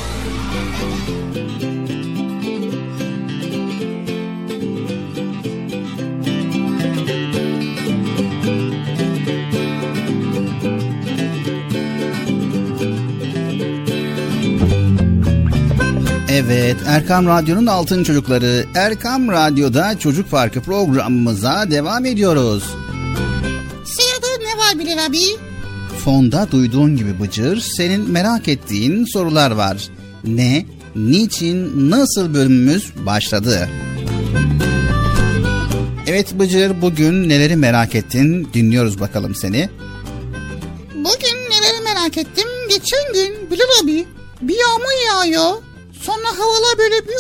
Evet, 16.36 16.77
Erkam 16.88 17.27
Radyo'nun 17.27 17.65
altın 17.65 18.03
çocukları. 18.03 18.65
Erkam 18.75 19.27
Radyo'da 19.27 19.99
Çocuk 19.99 20.31
Parkı 20.31 20.61
programımıza 20.61 21.71
devam 21.71 22.05
ediyoruz. 22.05 22.63
Sırada 23.86 24.27
ne 24.39 24.57
var 24.57 24.79
Bilal 24.79 25.05
abi? 25.05 25.19
Fonda 26.03 26.51
duyduğun 26.51 26.97
gibi 26.97 27.19
Bıcır, 27.19 27.59
senin 27.59 28.11
merak 28.11 28.47
ettiğin 28.47 29.05
sorular 29.05 29.51
var. 29.51 29.88
Ne, 30.23 30.65
niçin, 30.95 31.89
nasıl 31.91 32.34
bölümümüz 32.34 32.93
başladı? 33.05 33.69
Evet 36.07 36.39
Bıcır, 36.39 36.81
bugün 36.81 37.29
neleri 37.29 37.55
merak 37.55 37.95
ettin? 37.95 38.47
Dinliyoruz 38.53 38.99
bakalım 38.99 39.36
seni. 39.36 39.69
Bugün 40.95 41.38
neleri 41.49 41.84
merak 41.84 42.17
ettim. 42.17 42.47
Geçen 42.69 43.13
gün 43.13 43.51
Bilal 43.51 43.84
abi 43.84 44.05
bir 44.41 44.55
yağmur 44.59 45.07
yağıyor. 45.07 45.72
Sonra 46.04 46.39
havalar 46.39 46.78
böyle 46.78 47.08
bir 47.08 47.16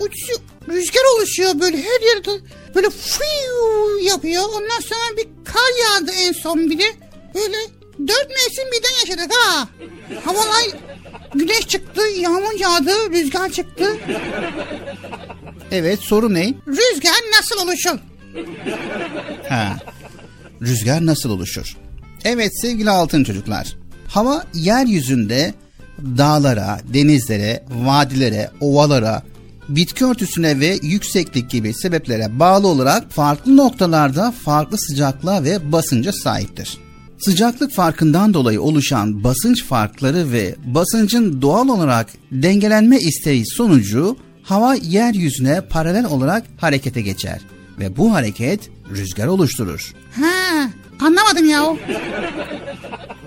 uçuyor. 0.00 0.38
Rüzgar 0.68 1.16
oluşuyor 1.16 1.60
böyle 1.60 1.76
her 1.76 2.00
yerde 2.14 2.30
böyle 2.74 2.90
fiu 2.90 3.98
yapıyor. 4.02 4.42
Ondan 4.48 4.80
sonra 4.80 5.16
bir 5.16 5.26
kar 5.44 6.00
yağdı 6.00 6.10
en 6.12 6.32
son 6.32 6.70
bir 6.70 6.78
de. 6.78 6.84
Böyle 7.34 7.56
dört 8.08 8.28
mevsim 8.28 8.64
birden 8.72 9.10
yaşadık 9.10 9.36
ha. 9.36 9.68
Havalar 10.24 10.64
güneş 11.34 11.68
çıktı, 11.68 12.00
yağmur 12.18 12.60
yağdı, 12.60 13.10
rüzgar 13.12 13.48
çıktı. 13.52 13.96
Evet, 15.70 16.00
soru 16.00 16.34
ne? 16.34 16.54
Rüzgar 16.66 17.20
nasıl 17.38 17.56
oluşur? 17.66 17.98
Ha. 19.48 19.76
Rüzgar 20.62 21.06
nasıl 21.06 21.30
oluşur? 21.30 21.76
Evet 22.24 22.60
sevgili 22.60 22.90
altın 22.90 23.24
çocuklar. 23.24 23.76
Hava 24.08 24.44
yeryüzünde 24.54 25.54
dağlara, 25.98 26.80
denizlere, 26.94 27.64
vadilere, 27.70 28.50
ovalara, 28.60 29.22
bitki 29.68 30.04
örtüsüne 30.04 30.60
ve 30.60 30.78
yükseklik 30.82 31.50
gibi 31.50 31.74
sebeplere 31.74 32.38
bağlı 32.38 32.66
olarak 32.66 33.10
farklı 33.10 33.56
noktalarda 33.56 34.34
farklı 34.44 34.78
sıcaklığa 34.78 35.44
ve 35.44 35.72
basınca 35.72 36.12
sahiptir. 36.12 36.78
Sıcaklık 37.18 37.72
farkından 37.72 38.34
dolayı 38.34 38.62
oluşan 38.62 39.24
basınç 39.24 39.64
farkları 39.64 40.32
ve 40.32 40.54
basıncın 40.64 41.42
doğal 41.42 41.68
olarak 41.68 42.08
dengelenme 42.32 42.98
isteği 42.98 43.46
sonucu 43.46 44.16
hava 44.42 44.74
yeryüzüne 44.74 45.60
paralel 45.60 46.04
olarak 46.04 46.44
harekete 46.56 47.00
geçer 47.00 47.40
ve 47.78 47.96
bu 47.96 48.14
hareket 48.14 48.60
rüzgar 48.90 49.26
oluşturur. 49.26 49.94
Ha, 50.20 50.70
anlamadım 51.00 51.48
ya. 51.48 51.76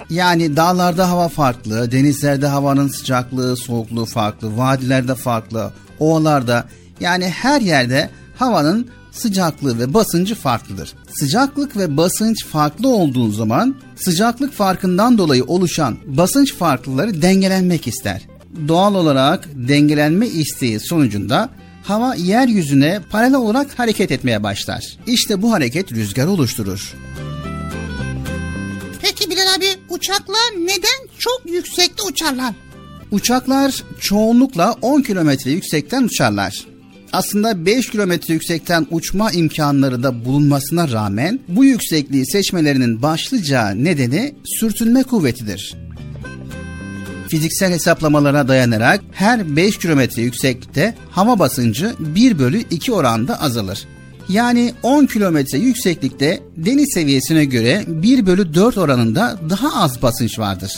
Yani 0.10 0.56
dağlarda 0.56 1.10
hava 1.10 1.28
farklı, 1.28 1.92
denizlerde 1.92 2.48
havanın 2.48 2.88
sıcaklığı, 2.88 3.58
soğukluğu 3.58 4.06
farklı, 4.06 4.58
vadilerde 4.58 5.16
farklı, 5.16 5.74
ovalarda 6.00 6.66
yani 7.00 7.30
her 7.30 7.62
yerde 7.62 8.10
havanın 8.36 8.90
sıcaklığı 9.12 9.80
ve 9.80 9.94
basıncı 9.94 10.36
farklıdır. 10.36 10.94
Sıcaklık 11.20 11.78
ve 11.78 11.98
basınç 11.98 12.46
farklı 12.46 12.88
olduğu 12.90 13.32
zaman 13.32 13.76
sıcaklık 13.96 14.54
farkından 14.54 15.18
dolayı 15.18 15.44
oluşan 15.44 15.98
basınç 16.06 16.56
farklıları 16.56 17.22
dengelenmek 17.22 17.88
ister. 17.88 18.22
Doğal 18.68 18.96
olarak 18.96 19.50
dengelenme 19.56 20.28
isteği 20.28 20.80
sonucunda 20.80 21.50
hava 21.84 22.16
yeryüzüne 22.16 23.00
paralel 23.12 23.36
olarak 23.36 23.80
hareket 23.80 24.12
etmeye 24.12 24.44
başlar. 24.44 24.98
İşte 25.08 25.42
bu 25.42 25.52
hareket 25.52 25.92
rüzgar 25.92 26.28
oluşturur. 26.28 26.96
Peki 29.02 29.30
Bilal 29.30 29.49
uçaklar 29.90 30.52
neden 30.60 31.18
çok 31.18 31.42
yüksekte 31.46 32.04
uçarlar? 32.04 32.54
Uçaklar 33.12 33.84
çoğunlukla 34.00 34.76
10 34.82 35.02
kilometre 35.02 35.52
yüksekten 35.52 36.04
uçarlar. 36.04 36.66
Aslında 37.14 37.66
5 37.66 37.90
kilometre 37.90 38.34
yüksekten 38.34 38.88
uçma 38.92 39.32
imkanları 39.32 40.04
da 40.04 40.26
bulunmasına 40.26 40.92
rağmen 40.92 41.40
bu 41.48 41.66
yüksekliği 41.66 42.26
seçmelerinin 42.26 43.02
başlıca 43.02 43.70
nedeni 43.70 44.36
sürtünme 44.46 45.04
kuvvetidir. 45.04 45.76
Fiziksel 47.30 47.72
hesaplamalara 47.74 48.48
dayanarak 48.48 49.02
her 49.12 49.56
5 49.56 49.78
kilometre 49.78 50.22
yükseklikte 50.22 50.96
hava 51.12 51.40
basıncı 51.40 51.96
1 52.00 52.40
bölü 52.40 52.60
2 52.60 52.92
oranda 52.92 53.42
azalır. 53.42 53.88
Yani 54.30 54.74
10 54.84 55.06
kilometre 55.06 55.58
yükseklikte 55.58 56.44
deniz 56.58 56.94
seviyesine 56.94 57.46
göre 57.46 57.84
1 57.88 58.26
bölü 58.26 58.54
4 58.54 58.78
oranında 58.78 59.40
daha 59.50 59.84
az 59.84 60.02
basınç 60.02 60.40
vardır. 60.40 60.72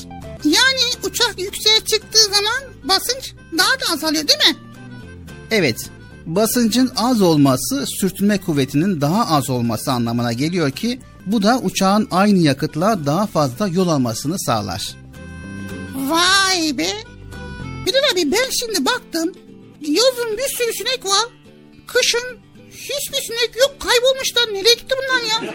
Yani 0.44 1.08
uçak 1.08 1.40
yükseğe 1.40 1.80
çıktığı 1.80 2.24
zaman 2.24 2.74
basınç 2.84 3.34
daha 3.58 3.70
da 3.70 3.94
azalıyor 3.94 4.28
değil 4.28 4.40
mi? 4.40 4.58
Evet, 5.52 5.90
basıncın 6.26 6.92
az 6.96 7.22
olması 7.22 7.86
sürtünme 7.88 8.38
kuvvetinin 8.38 9.02
daha 9.02 9.36
az 9.36 9.50
olması 9.50 9.92
anlamına 9.92 10.34
geliyor 10.34 10.72
ki 10.72 11.00
bu 11.26 11.44
da 11.44 11.60
uçağın 11.64 12.08
aynı 12.12 12.40
yakıtla 12.40 13.06
daha 13.06 13.28
fazla 13.28 13.68
yol 13.68 13.88
almasını 13.88 14.40
sağlar. 14.40 14.96
Vay 15.96 16.78
be. 16.78 16.88
Bilal 17.86 18.12
abi 18.14 18.32
ben 18.32 18.50
şimdi 18.60 18.86
baktım. 18.86 19.34
Yazın 19.82 20.38
bir 20.38 20.56
sürü 20.58 20.74
sinek 20.74 21.06
var. 21.06 21.26
Kışın 21.88 22.41
hiçbir 22.82 23.22
sinek 23.22 23.56
yok 23.60 23.76
kaybolmuşlar. 23.80 24.54
Nereye 24.54 24.74
gitti 24.76 24.96
bunlar 24.98 25.24
ya? 25.24 25.54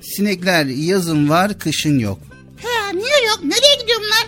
Sinekler 0.00 0.64
yazın 0.66 1.28
var, 1.28 1.58
kışın 1.58 1.98
yok. 1.98 2.18
He 2.56 2.96
niye 2.96 3.24
yok? 3.28 3.40
Nereye 3.44 3.74
gidiyor 3.80 4.00
bunlar? 4.00 4.26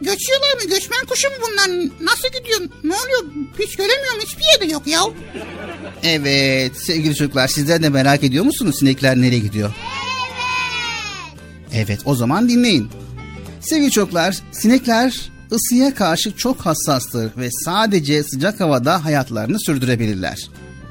Göçüyorlar 0.00 0.54
mı? 0.54 0.70
Göçmen 0.70 1.06
kuşu 1.08 1.28
mu 1.28 1.34
bunlar? 1.42 1.90
Nasıl 2.00 2.28
gidiyor? 2.28 2.60
Ne 2.84 2.94
oluyor? 2.94 3.24
Hiç 3.58 3.76
göremiyorum. 3.76 4.20
Hiçbir 4.26 4.44
yerde 4.52 4.72
yok 4.72 4.86
ya. 4.86 5.00
Evet 6.02 6.76
sevgili 6.76 7.14
çocuklar 7.14 7.48
sizler 7.48 7.82
de 7.82 7.88
merak 7.88 8.24
ediyor 8.24 8.44
musunuz 8.44 8.78
sinekler 8.78 9.16
nereye 9.16 9.38
gidiyor? 9.38 9.72
Evet 11.74 12.00
o 12.04 12.14
zaman 12.14 12.48
dinleyin. 12.48 12.90
Sevgili 13.60 13.90
çocuklar 13.90 14.36
sinekler 14.52 15.30
ısıya 15.52 15.94
karşı 15.94 16.36
çok 16.36 16.60
hassastır 16.60 17.30
ve 17.36 17.48
sadece 17.64 18.22
sıcak 18.22 18.60
havada 18.60 19.04
hayatlarını 19.04 19.60
sürdürebilirler. 19.60 20.48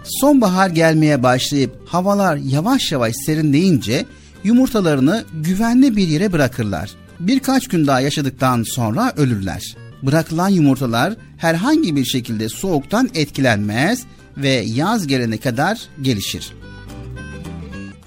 Sonbahar 0.10 0.70
gelmeye 0.70 1.24
başlayıp 1.24 1.72
havalar 1.86 2.36
yavaş 2.36 2.91
yavaş 2.91 3.16
serinleyince 3.26 4.05
yumurtalarını 4.43 5.24
güvenli 5.34 5.95
bir 5.95 6.07
yere 6.07 6.32
bırakırlar. 6.32 6.91
Birkaç 7.20 7.68
gün 7.68 7.88
daha 7.88 8.01
yaşadıktan 8.01 8.64
sonra 8.64 9.14
ölürler. 9.18 9.76
Bırakılan 10.03 10.49
yumurtalar 10.49 11.16
herhangi 11.38 11.95
bir 11.95 12.05
şekilde 12.05 12.49
soğuktan 12.49 13.10
etkilenmez 13.14 14.03
ve 14.38 14.49
yaz 14.49 15.07
gelene 15.07 15.38
kadar 15.38 15.82
gelişir. 16.01 16.53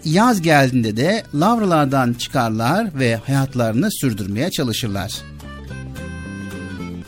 Yaz 0.04 0.42
geldiğinde 0.42 0.96
de 0.96 1.22
lavralardan 1.34 2.12
çıkarlar 2.12 2.98
ve 2.98 3.16
hayatlarını 3.16 3.88
sürdürmeye 3.92 4.50
çalışırlar. 4.50 5.12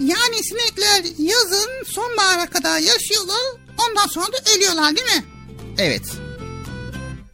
Yani 0.00 0.42
sinekler 0.42 1.04
yazın 1.18 1.70
sonbahara 1.86 2.46
kadar 2.46 2.78
yaşıyorlar. 2.78 3.63
Ondan 3.78 4.06
sonra 4.06 4.32
da 4.32 4.52
ölüyorlar 4.56 4.96
değil 4.96 5.16
mi? 5.16 5.24
Evet, 5.78 6.02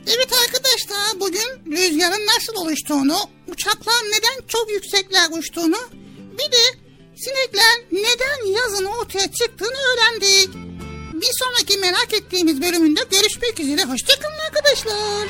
Evet 0.07 0.29
arkadaşlar 0.47 1.21
bugün 1.21 1.77
rüzgarın 1.77 2.27
nasıl 2.27 2.55
oluştuğunu, 2.57 3.17
uçaklar 3.49 4.05
neden 4.05 4.47
çok 4.49 4.71
yüksekler 4.71 5.29
uçtuğunu, 5.31 5.79
bir 6.33 6.53
de 6.53 6.63
sinekler 7.17 7.81
neden 7.93 8.47
yazın 8.47 8.85
ortaya 8.85 9.33
çıktığını 9.33 9.77
öğrendik. 9.93 10.55
Bir 11.13 11.31
sonraki 11.39 11.79
merak 11.79 12.15
ettiğimiz 12.15 12.63
bölümünde 12.63 13.01
görüşmek 13.11 13.61
üzere. 13.61 13.85
Hoşçakalın 13.85 14.39
arkadaşlar. 14.47 15.29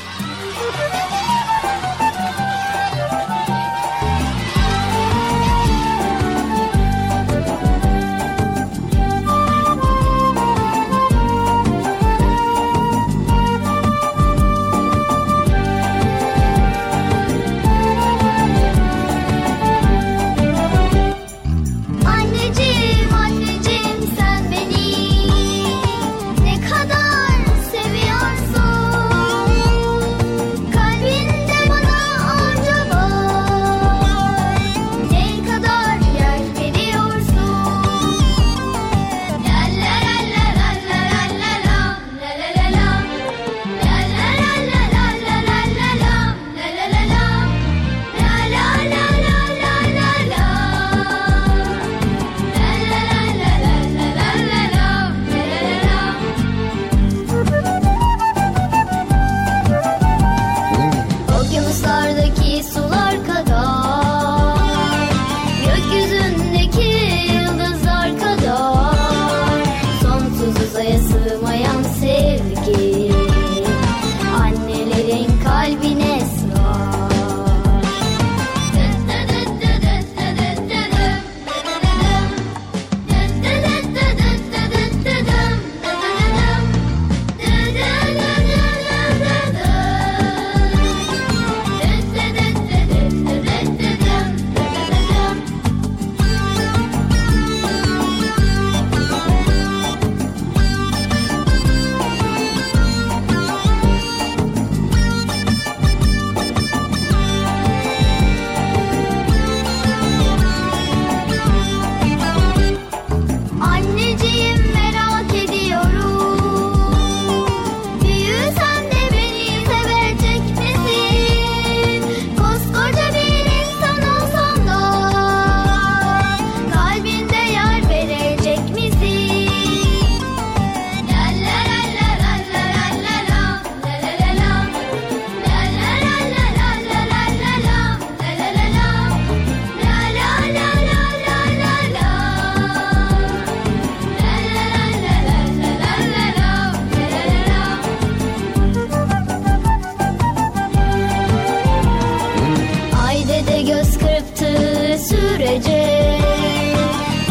Kırptığı 154.21 154.97
sürece. 155.09 156.17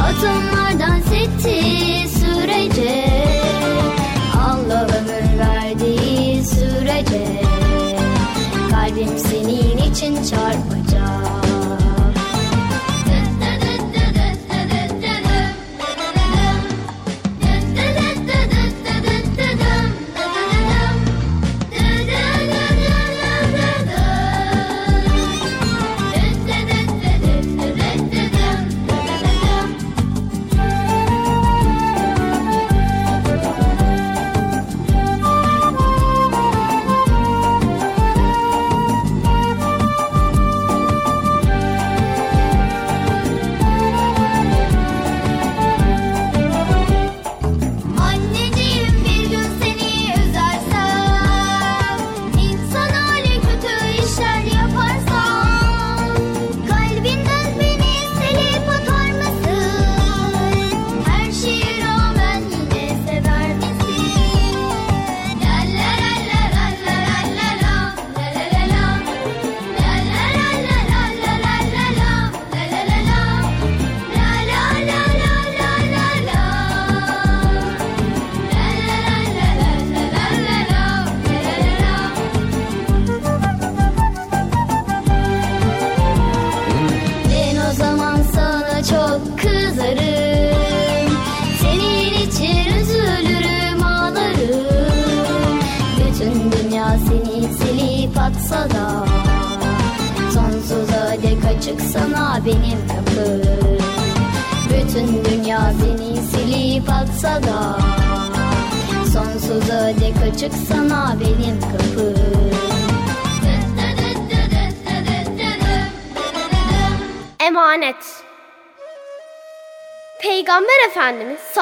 Atomlardan 0.00 1.00
settiği 1.00 2.08
sürece. 2.08 3.04
Allah 4.48 4.86
ömür 4.98 5.38
verdiği 5.38 6.44
sürece. 6.44 7.42
Kalbim 8.70 9.18
senin 9.18 9.90
için 9.90 10.14
çarpacak 10.14 10.89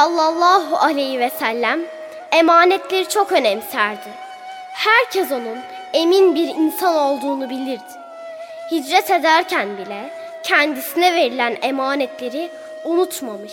sallallahu 0.08 0.76
aleyhi 0.76 1.20
ve 1.20 1.30
sellem 1.30 1.80
emanetleri 2.32 3.08
çok 3.08 3.32
önemserdi. 3.32 4.08
Herkes 4.72 5.32
onun 5.32 5.58
emin 5.92 6.34
bir 6.34 6.48
insan 6.48 6.96
olduğunu 6.96 7.50
bilirdi. 7.50 7.82
Hicret 8.70 9.10
ederken 9.10 9.78
bile 9.78 10.10
kendisine 10.42 11.14
verilen 11.14 11.58
emanetleri 11.62 12.50
unutmamış, 12.84 13.52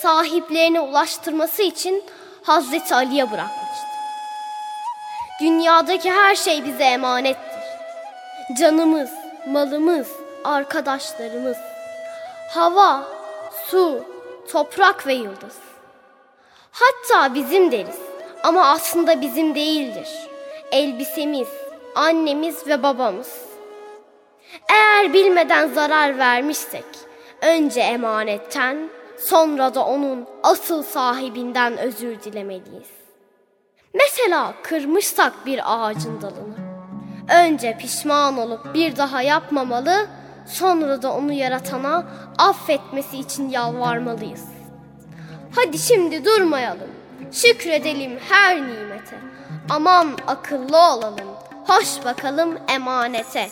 sahiplerine 0.00 0.80
ulaştırması 0.80 1.62
için 1.62 2.04
Hazreti 2.42 2.94
Ali'ye 2.94 3.30
bırakmıştı. 3.30 3.86
Dünyadaki 5.40 6.10
her 6.10 6.36
şey 6.36 6.64
bize 6.64 6.84
emanettir. 6.84 7.62
Canımız, 8.58 9.10
malımız, 9.46 10.08
arkadaşlarımız, 10.44 11.56
hava, 12.50 13.04
su, 13.66 14.04
toprak 14.52 15.06
ve 15.06 15.14
yıldız. 15.14 15.71
Hatta 16.72 17.34
bizim 17.34 17.72
deriz 17.72 17.98
ama 18.42 18.66
aslında 18.66 19.20
bizim 19.20 19.54
değildir. 19.54 20.08
Elbisemiz, 20.72 21.48
annemiz 21.94 22.66
ve 22.66 22.82
babamız. 22.82 23.38
Eğer 24.70 25.12
bilmeden 25.12 25.68
zarar 25.68 26.18
vermişsek, 26.18 26.84
önce 27.42 27.80
emanetten, 27.80 28.88
sonra 29.18 29.74
da 29.74 29.86
onun 29.86 30.26
asıl 30.42 30.82
sahibinden 30.82 31.78
özür 31.78 32.20
dilemeliyiz. 32.22 32.90
Mesela 33.94 34.54
kırmışsak 34.62 35.46
bir 35.46 35.60
ağacın 35.64 36.22
dalını. 36.22 36.56
Önce 37.44 37.76
pişman 37.80 38.38
olup 38.38 38.74
bir 38.74 38.96
daha 38.96 39.22
yapmamalı, 39.22 40.06
sonra 40.46 41.02
da 41.02 41.12
onu 41.12 41.32
yaratana 41.32 42.04
affetmesi 42.38 43.18
için 43.18 43.48
yalvarmalıyız. 43.48 44.61
Hadi 45.54 45.78
şimdi 45.78 46.24
durmayalım. 46.24 46.90
Şükredelim 47.32 48.18
her 48.28 48.56
nimete. 48.56 49.16
Aman 49.70 50.18
akıllı 50.26 50.76
olalım. 50.76 51.28
Hoş 51.66 52.04
bakalım 52.04 52.58
emanete. 52.68 53.48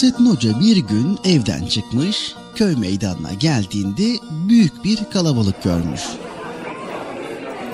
Nasrettin 0.00 0.26
Hoca 0.26 0.60
bir 0.60 0.76
gün 0.76 1.18
evden 1.24 1.66
çıkmış, 1.66 2.34
köy 2.54 2.76
meydanına 2.76 3.32
geldiğinde 3.32 4.18
büyük 4.48 4.84
bir 4.84 4.98
kalabalık 5.12 5.62
görmüş. 5.62 6.00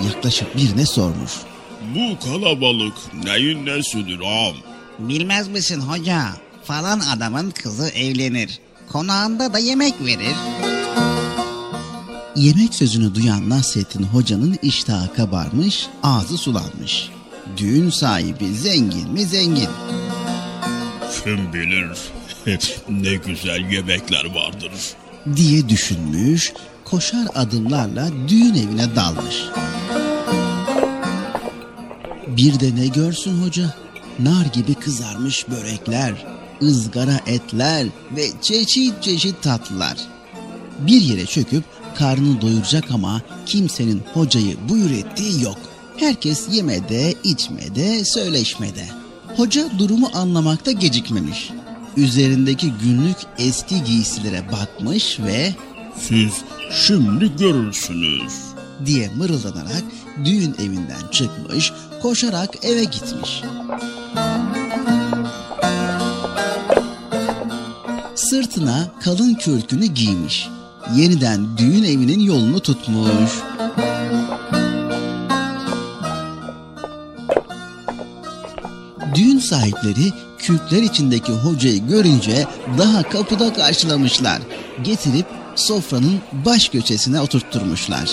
Yaklaşık 0.07 0.57
birine 0.57 0.87
sormuş. 0.87 1.33
Bu 1.95 2.25
kalabalık 2.25 2.95
neyin 3.25 3.67
nesidir 3.67 4.21
ağam? 4.21 4.57
Bilmez 4.99 5.49
misin 5.49 5.81
hoca? 5.81 6.23
Falan 6.65 7.01
adamın 7.01 7.51
kızı 7.51 7.89
evlenir. 7.89 8.59
Konağında 8.93 9.53
da 9.53 9.59
yemek 9.59 9.95
verir. 10.01 10.37
Yemek 12.37 12.75
sözünü 12.75 13.15
duyan 13.15 13.51
Nasrettin 13.51 14.03
Hoca'nın 14.03 14.57
iştahı 14.63 15.15
kabarmış, 15.15 15.87
ağzı 16.03 16.39
sulanmış. 16.39 17.09
Düğün 17.57 17.91
sahibi 17.91 18.55
zengin 18.55 19.13
mi 19.13 19.25
zengin. 19.25 19.71
Kim 21.27 21.53
bilir 21.53 21.89
ne 22.89 23.15
güzel 23.15 23.71
yemekler 23.71 24.25
vardır. 24.35 24.73
diye 25.37 25.69
düşünmüş, 25.69 26.53
koşar 26.85 27.27
adımlarla 27.35 28.09
düğün 28.29 28.55
evine 28.55 28.97
dalmış. 28.97 29.37
Bir 32.27 32.61
de 32.61 32.77
ne 32.77 32.87
görsün 32.87 33.43
hoca? 33.43 33.75
Nar 34.19 34.47
gibi 34.47 34.75
kızarmış 34.75 35.49
börekler, 35.49 36.27
ızgara 36.63 37.21
etler 37.27 37.87
ve 38.17 38.27
çeşit 38.43 39.03
çeşit 39.03 39.43
tatlılar. 39.43 39.97
Bir 40.79 41.01
yere 41.01 41.27
çöküp 41.27 41.65
karnını 41.95 42.41
doyuracak 42.41 42.85
ama 42.91 43.23
kimsenin 43.47 44.03
hocayı 44.15 44.57
buyur 44.69 44.91
ettiği 44.91 45.43
yok. 45.43 45.59
Herkes 45.97 46.49
yemede, 46.51 47.15
içmede, 47.25 48.05
söyleşmede. 48.05 49.06
Hoca 49.37 49.79
durumu 49.79 50.11
anlamakta 50.15 50.73
gecikmemiş. 50.73 51.51
Üzerindeki 51.97 52.73
günlük 52.83 53.17
eski 53.39 53.85
giysilere 53.85 54.53
bakmış 54.53 55.21
ve 55.21 55.55
Siz 55.99 56.33
şimdi 56.73 57.37
görürsünüz. 57.37 58.33
diye 58.87 59.09
mırıldanarak 59.09 59.83
düğün 60.25 60.55
evinden 60.59 61.09
çıkmış, 61.11 61.73
koşarak 62.03 62.65
eve 62.65 62.85
gitmiş. 62.85 63.43
Sırtına 68.15 68.89
kalın 69.01 69.35
kürkünü 69.35 69.87
giymiş. 69.87 70.49
Yeniden 70.97 71.59
düğün 71.59 71.83
evinin 71.85 72.21
yolunu 72.21 72.61
tutmuş. 72.61 73.31
Sahipleri 79.47 80.13
kürkler 80.39 80.83
içindeki 80.83 81.33
hocayı 81.33 81.87
görünce 81.87 82.47
daha 82.79 83.03
kapıda 83.03 83.53
karşılamışlar. 83.53 84.39
Getirip 84.83 85.27
sofranın 85.57 86.21
baş 86.33 86.69
köşesine 86.69 87.21
oturtturmuşlar. 87.21 88.11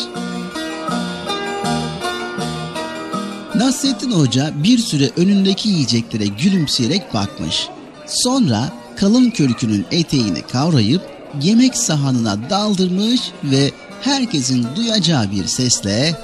Nasrettin 3.55 4.11
Hoca 4.11 4.51
bir 4.63 4.77
süre 4.77 5.09
önündeki 5.17 5.69
yiyeceklere 5.69 6.25
gülümseyerek 6.25 7.13
bakmış. 7.13 7.67
Sonra 8.05 8.71
kalın 8.95 9.29
kürkünün 9.29 9.85
eteğini 9.91 10.41
kavrayıp 10.41 11.01
yemek 11.41 11.77
sahanına 11.77 12.49
daldırmış 12.49 13.21
ve 13.43 13.71
herkesin 14.01 14.67
duyacağı 14.75 15.31
bir 15.31 15.45
sesle 15.45 16.15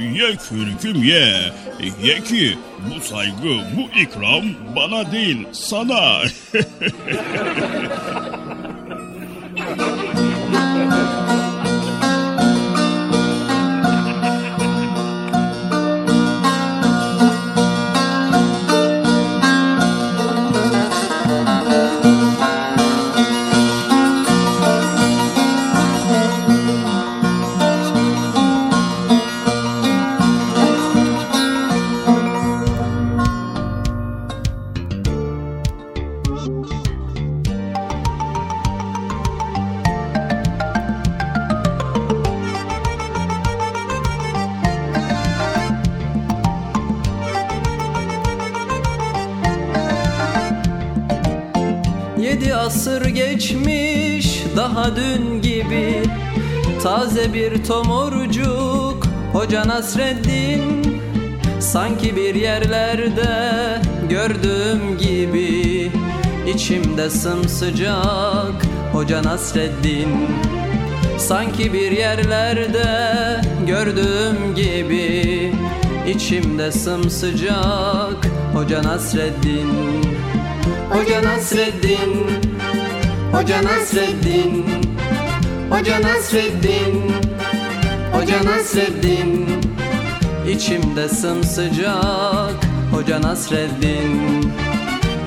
Ye 0.00 0.36
kürküm 0.36 1.02
ye. 1.02 1.52
Ye 2.02 2.20
ki 2.20 2.58
bu 2.90 3.00
saygı, 3.00 3.60
bu 3.76 4.00
ikram 4.00 4.44
bana 4.76 5.12
değil 5.12 5.46
sana. 5.52 6.22
Taze 56.82 57.34
bir 57.34 57.64
tomurcuk 57.64 59.06
Hoca 59.32 59.68
Nasreddin. 59.68 61.00
Sanki 61.60 62.16
bir 62.16 62.34
yerlerde 62.34 63.28
gördüğüm 64.08 64.98
gibi 64.98 65.90
İçimde 66.54 67.10
sımsıcak 67.10 68.66
Hoca 68.92 69.22
Nasreddin. 69.22 70.08
Sanki 71.18 71.72
bir 71.72 71.90
yerlerde 71.90 72.86
gördüğüm 73.66 74.54
gibi 74.54 75.52
İçimde 76.08 76.72
sımsıcak 76.72 78.26
Hoca 78.54 78.82
Nasreddin. 78.82 79.70
Hoca 80.90 81.22
Nasreddin 81.22 82.26
Hoca 83.32 83.62
Nasreddin. 83.62 83.62
Hoca 83.62 83.62
Nasreddin 83.62 84.89
Hoca 85.70 86.02
Nasreddin. 88.44 89.46
İçimde 90.48 91.08
sımsıcak 91.08 92.54
Hoca 92.92 93.22
Nasreddin. 93.22 94.52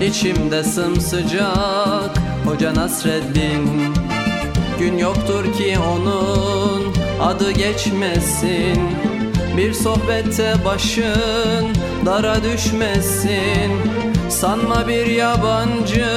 İçimde 0.02 0.64
sımsıcak 0.64 2.18
Hoca 2.46 2.76
Nasreddin. 2.76 3.70
Gün 4.80 4.98
yoktur 4.98 5.54
ki 5.54 5.78
onun 5.94 6.94
adı 7.22 7.52
geçmesin. 7.52 8.80
Bir 9.58 9.74
sohbette 9.74 10.56
başın 10.66 11.68
dara 12.06 12.44
düşmesin. 12.44 13.72
Sanma 14.30 14.88
bir 14.88 15.06
yabancı 15.06 16.08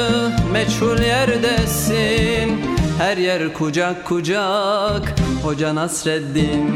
meçhul 0.52 0.98
yerdesin 0.98 2.75
Her 2.98 3.16
yer 3.16 3.52
kucak 3.52 4.04
kucak 4.06 5.18
Hoca 5.42 5.74
Nasreddin. 5.74 6.66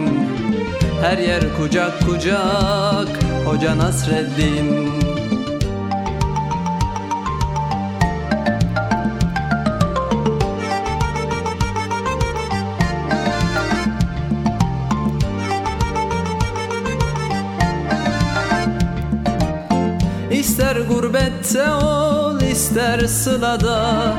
Her 1.01 1.18
yer 1.18 1.42
kucak 1.56 2.01
kucak 2.06 3.09
Hoca 3.44 3.78
Nasreddin. 3.78 4.90
İster 20.30 20.76
gurbette 20.76 21.70
ol 21.70 22.40
ister 22.40 23.01
sılada 23.06 24.18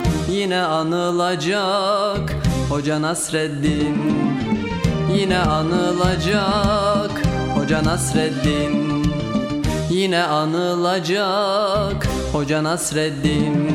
Yine 0.51 0.61
anılacak. 0.63 2.35
Hoca 2.69 3.01
Nasreddin 3.01 3.97
Yine 5.17 5.37
anılacak. 5.37 7.11
Hoca 7.55 7.83
Nasreddin 7.83 9.05
Yine 9.89 10.23
anılacak. 10.23 12.07
Hoca 12.31 12.63
Nasreddin 12.63 13.71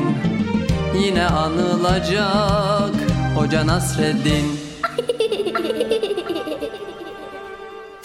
Yine 1.05 1.27
anılacak. 1.27 2.95
Hoca 3.37 3.67
Nasreddin. 3.67 4.61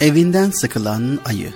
Evinden 0.00 0.50
sıkılan 0.50 1.18
ayı. 1.24 1.52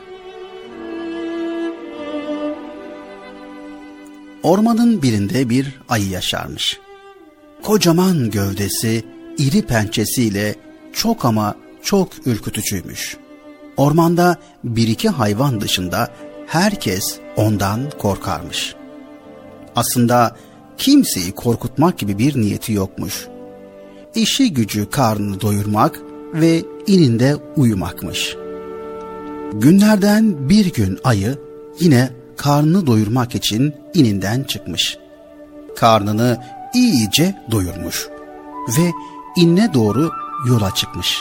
Ormanın 4.43 5.03
birinde 5.03 5.49
bir 5.49 5.81
ayı 5.89 6.09
yaşarmış. 6.09 6.86
Kocaman 7.67 8.31
gövdesi, 8.31 9.05
iri 9.39 9.63
pençesiyle 9.63 10.55
çok 10.93 11.25
ama 11.25 11.55
çok 11.83 12.27
ürkütücüymüş. 12.27 13.17
Ormanda 13.77 14.37
bir 14.65 14.89
iki 14.89 15.09
hayvan 15.09 15.61
dışında 15.61 16.09
herkes 16.47 17.19
ondan 17.37 17.81
korkarmış. 17.99 18.75
Aslında 19.77 20.37
kimseyi 20.79 21.33
korkutmak 21.33 21.99
gibi 21.99 22.19
bir 22.19 22.41
niyeti 22.41 22.73
yokmuş. 22.73 23.27
İşi 24.15 24.55
gücü 24.55 24.91
karnını 24.91 25.41
doyurmak 25.41 26.01
ve 26.35 26.63
ininde 26.87 27.37
uyumakmış. 27.57 28.37
Günlerden 29.53 30.49
bir 30.49 30.73
gün 30.73 30.99
ayı 31.05 31.39
yine 31.81 32.11
karnını 32.37 32.87
doyurmak 32.87 33.35
için 33.35 33.75
ininden 33.95 34.43
çıkmış. 34.43 34.99
Karnını 35.77 36.39
iyice 36.75 37.35
doyurmuş 37.51 38.09
ve 38.79 38.91
inne 39.37 39.75
doğru 39.75 40.11
yola 40.49 40.75
çıkmış. 40.75 41.19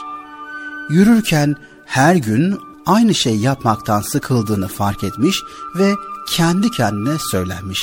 Yürürken 0.90 1.56
her 1.86 2.16
gün 2.16 2.58
aynı 2.86 3.16
şey 3.16 3.36
yapmaktan 3.36 4.02
sıkıldığını 4.02 4.68
fark 4.68 5.04
etmiş 5.04 5.36
ve 5.80 5.92
kendi 6.38 6.72
kendine 6.72 7.20
söylenmiş. 7.32 7.80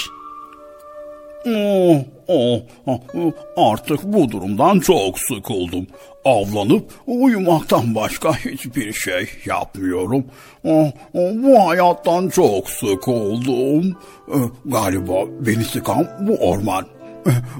Oh, 1.46 1.96
oh, 2.28 2.60
oh, 2.86 3.32
artık 3.56 4.02
bu 4.04 4.30
durumdan 4.30 4.80
çok 4.80 5.18
sıkıldım. 5.18 5.86
Avlanıp 6.24 6.84
uyumaktan 7.06 7.94
başka 7.94 8.32
hiçbir 8.32 8.92
şey 8.92 9.28
yapmıyorum. 9.44 10.24
Oh, 10.64 10.86
oh, 11.14 11.30
bu 11.34 11.68
hayattan 11.68 12.28
çok 12.28 12.70
sıkıldım. 12.70 13.96
Eh, 14.34 14.38
Galiba 14.64 15.14
beni 15.40 15.64
sıkan 15.64 16.08
bu 16.20 16.34
orman. 16.34 16.86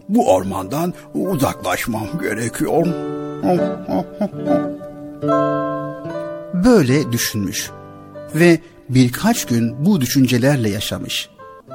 Bu 0.09 0.33
ormandan 0.35 0.95
uzaklaşmam 1.15 2.07
gerekiyor. 2.23 2.87
Böyle 6.65 7.13
düşünmüş 7.13 7.71
ve 8.35 8.61
birkaç 8.89 9.45
gün 9.45 9.87
bu 9.87 10.01
düşüncelerle 10.01 10.69
yaşamış. 10.69 11.29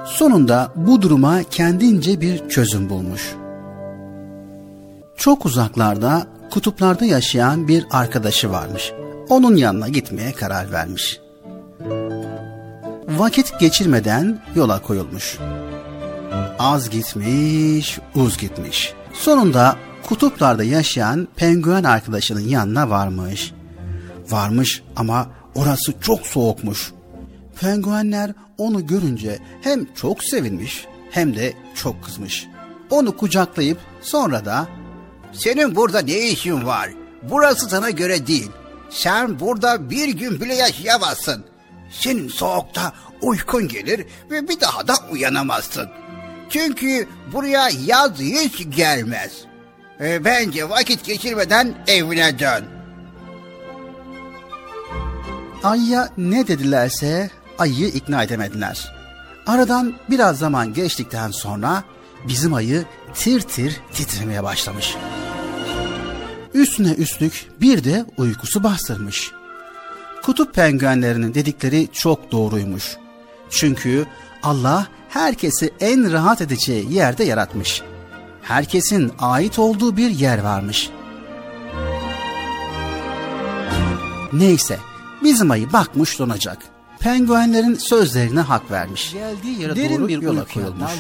Sonunda 0.06 0.72
bu 0.76 1.02
duruma 1.02 1.44
kendince 1.44 2.22
bir 2.22 2.50
çözüm 2.50 2.90
bulmuş. 2.90 3.36
Çok 5.18 5.46
uzaklarda, 5.46 6.28
kutuplarda 6.50 7.06
yaşayan 7.06 7.68
bir 7.68 7.86
arkadaşı 7.92 8.52
varmış. 8.52 8.94
Onun 9.30 9.56
yanına 9.56 9.88
gitmeye 9.88 10.32
karar 10.32 10.72
vermiş. 10.72 11.20
Vakit 13.08 13.60
geçirmeden 13.60 14.42
yola 14.56 14.82
koyulmuş. 14.82 15.38
Az 16.60 16.90
gitmiş, 16.90 18.00
uz 18.16 18.38
gitmiş. 18.38 18.94
Sonunda 19.14 19.76
kutuplarda 20.04 20.64
yaşayan 20.64 21.28
penguen 21.36 21.84
arkadaşının 21.84 22.48
yanına 22.48 22.90
varmış. 22.90 23.54
Varmış 24.30 24.84
ama 24.96 25.28
orası 25.56 25.94
çok 26.02 26.28
soğukmuş. 26.28 26.92
Penguenler 27.62 28.34
onu 28.58 28.88
görünce 28.88 29.40
hem 29.62 29.94
çok 29.96 30.24
sevinmiş 30.24 30.86
hem 31.12 31.36
de 31.36 31.54
çok 31.76 32.04
kızmış. 32.04 32.48
Onu 32.90 33.18
kucaklayıp 33.18 33.78
sonra 34.02 34.46
da 34.46 34.68
Senin 35.34 35.76
burada 35.76 36.00
ne 36.00 36.30
işin 36.30 36.66
var? 36.66 36.90
Burası 37.24 37.70
sana 37.70 37.90
göre 37.90 38.28
değil. 38.28 38.52
Sen 38.90 39.40
burada 39.40 39.90
bir 39.90 40.10
gün 40.10 40.42
bile 40.42 40.56
yaşayamazsın. 40.56 41.46
Senin 41.92 42.28
soğukta 42.28 42.94
uykun 43.22 43.68
gelir 43.68 44.06
ve 44.32 44.48
bir 44.48 44.60
daha 44.62 44.88
da 44.88 44.94
uyanamazsın. 45.12 45.90
Çünkü 46.50 47.08
buraya 47.34 47.70
yaz 47.86 48.20
hiç 48.20 48.68
gelmez. 48.76 49.32
E, 50.02 50.26
bence 50.26 50.70
vakit 50.70 51.06
geçirmeden 51.06 51.76
evine 51.88 52.40
dön. 52.40 52.66
Ayıya 55.64 56.10
ne 56.18 56.48
dedilerse 56.48 57.30
ayıyı 57.58 57.88
ikna 57.88 58.24
edemediler. 58.24 58.94
Aradan 59.48 59.94
biraz 60.10 60.40
zaman 60.40 60.74
geçtikten 60.74 61.32
sonra 61.32 61.84
bizim 62.28 62.54
ayı 62.54 62.86
tir 63.14 63.42
tir 63.42 63.82
titremeye 63.94 64.44
başlamış. 64.44 64.96
Üstüne 66.54 66.92
üstlük 66.92 67.48
bir 67.62 67.84
de 67.84 68.06
uykusu 68.18 68.64
bastırmış. 68.64 69.32
Kutup 70.24 70.56
penguenlerinin 70.56 71.34
dedikleri 71.34 71.88
çok 71.94 72.32
doğruymuş. 72.32 72.98
Çünkü 73.50 74.06
Allah 74.44 74.88
herkesi 75.10 75.74
en 75.80 76.12
rahat 76.12 76.42
edeceği 76.42 76.94
yerde 76.94 77.24
yaratmış. 77.24 77.82
Herkesin 78.42 79.12
ait 79.20 79.60
olduğu 79.60 79.98
bir 79.98 80.10
yer 80.10 80.44
varmış. 80.44 80.90
Neyse, 84.34 84.80
bizim 85.24 85.52
ayı 85.52 85.74
bakmış 85.74 86.20
donacak. 86.20 86.58
Penguenlerin 87.00 87.76
sözlerine 87.76 88.40
hak 88.40 88.72
vermiş. 88.72 89.14
Geldiği 89.14 89.62
yere 89.62 89.76
Derin 89.76 90.00
doğru 90.00 90.08
bir 90.08 90.22
yola 90.22 90.46
koyulmuş. 90.46 90.92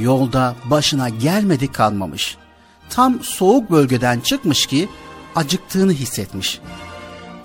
Yolda 0.00 0.54
başına 0.64 1.08
gelmedi 1.08 1.72
kalmamış. 1.72 2.36
Tam 2.90 3.22
soğuk 3.22 3.70
bölgeden 3.70 4.20
çıkmış 4.20 4.66
ki 4.66 4.88
acıktığını 5.36 5.92
hissetmiş. 5.92 6.60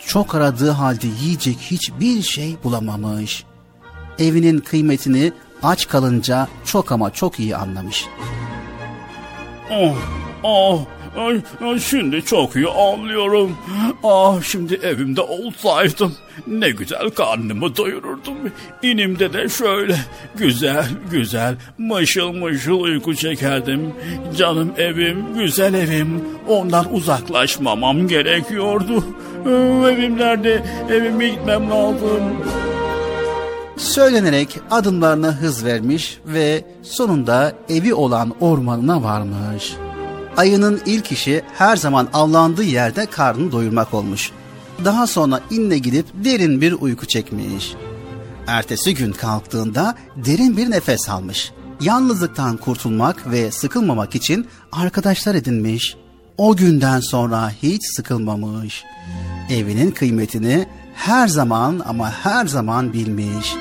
Çok 0.08 0.36
aradığı 0.36 0.70
halde 0.70 1.08
yiyecek 1.22 1.58
hiçbir 1.58 2.22
şey 2.22 2.58
bulamamış. 2.64 3.46
Evinin 4.20 4.60
kıymetini 4.60 5.32
aç 5.64 5.88
kalınca 5.88 6.48
çok 6.66 6.92
ama 6.92 7.14
çok 7.14 7.40
iyi 7.40 7.56
anlamış. 7.56 8.06
Oh, 9.72 9.96
oh, 10.44 10.86
ay, 11.18 11.42
ay, 11.62 11.80
şimdi 11.80 12.26
çok 12.26 12.56
iyi 12.56 12.68
anlıyorum. 12.68 13.58
Ah 14.04 14.42
şimdi 14.44 14.74
evimde 14.74 15.22
olsaydım 15.22 16.14
ne 16.48 16.70
güzel 16.70 17.10
karnımı 17.10 17.78
doyururdum. 17.78 18.38
İnimde 18.84 19.34
de 19.34 19.50
şöyle 19.50 19.96
güzel 20.36 20.86
güzel 21.12 21.56
mışıl 21.78 22.32
mışıl 22.32 22.80
uyku 22.80 23.16
çekerdim. 23.16 23.94
Canım 24.38 24.72
evim, 24.78 25.26
güzel 25.36 25.74
evim. 25.74 26.24
Ondan 26.48 26.94
uzaklaşmamam 26.94 28.08
gerekiyordu. 28.08 29.06
Ee, 29.46 29.50
Evim 29.92 30.18
nerede? 30.18 30.64
Evime 30.90 31.28
gitmem 31.28 31.70
lazım. 31.72 32.22
Söylenerek 33.78 34.60
adımlarına 34.72 35.32
hız 35.32 35.66
vermiş 35.66 36.20
ve 36.26 36.66
sonunda 36.84 37.54
evi 37.70 37.94
olan 37.94 38.34
ormanına 38.40 39.04
varmış. 39.04 39.74
Ayının 40.38 40.82
ilk 40.86 41.12
işi 41.12 41.44
her 41.58 41.78
zaman 41.78 42.08
avlandığı 42.14 42.64
yerde 42.64 43.06
karnını 43.06 43.52
doyurmak 43.52 43.94
olmuş. 43.94 44.32
Daha 44.86 45.08
sonra 45.08 45.40
inle 45.52 45.78
gidip 45.78 46.06
derin 46.14 46.62
bir 46.62 46.74
uyku 46.74 47.06
çekmiş. 47.06 47.74
Ertesi 48.48 48.94
gün 48.94 49.12
kalktığında 49.12 49.96
derin 50.16 50.58
bir 50.58 50.72
nefes 50.72 51.10
almış. 51.10 51.52
Yalnızlıktan 51.82 52.58
kurtulmak 52.58 53.32
ve 53.32 53.52
sıkılmamak 53.52 54.16
için 54.16 54.48
arkadaşlar 54.72 55.36
edinmiş. 55.36 55.96
O 56.38 56.56
günden 56.56 57.00
sonra 57.00 57.52
hiç 57.64 57.82
sıkılmamış. 57.96 58.84
Evinin 59.50 59.92
kıymetini 59.92 60.68
her 60.96 61.28
zaman 61.28 61.82
ama 61.86 62.12
her 62.12 62.48
zaman 62.48 62.94
bilmiş. 62.94 63.56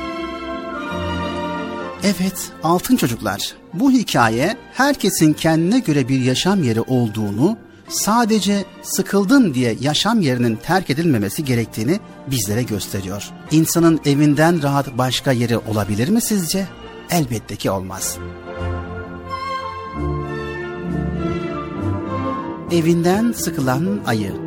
Evet, 2.05 2.53
altın 2.63 2.97
çocuklar. 2.97 3.55
Bu 3.75 3.91
hikaye 3.91 4.57
herkesin 4.73 5.33
kendine 5.33 5.79
göre 5.79 6.09
bir 6.09 6.21
yaşam 6.21 6.63
yeri 6.63 6.81
olduğunu, 6.81 7.57
sadece 7.89 8.65
sıkıldım 8.83 9.55
diye 9.55 9.77
yaşam 9.81 10.21
yerinin 10.21 10.57
terk 10.57 10.91
edilmemesi 10.91 11.45
gerektiğini 11.45 12.01
bizlere 12.31 12.63
gösteriyor. 12.63 13.31
İnsanın 13.51 14.01
evinden 14.05 14.63
rahat 14.63 14.99
başka 14.99 15.33
yeri 15.33 15.59
olabilir 15.59 16.09
mi 16.09 16.21
sizce? 16.21 16.67
Elbette 17.11 17.57
ki 17.57 17.71
olmaz. 17.71 18.19
Evinden 22.73 23.33
sıkılan 23.33 24.01
ayı 24.07 24.44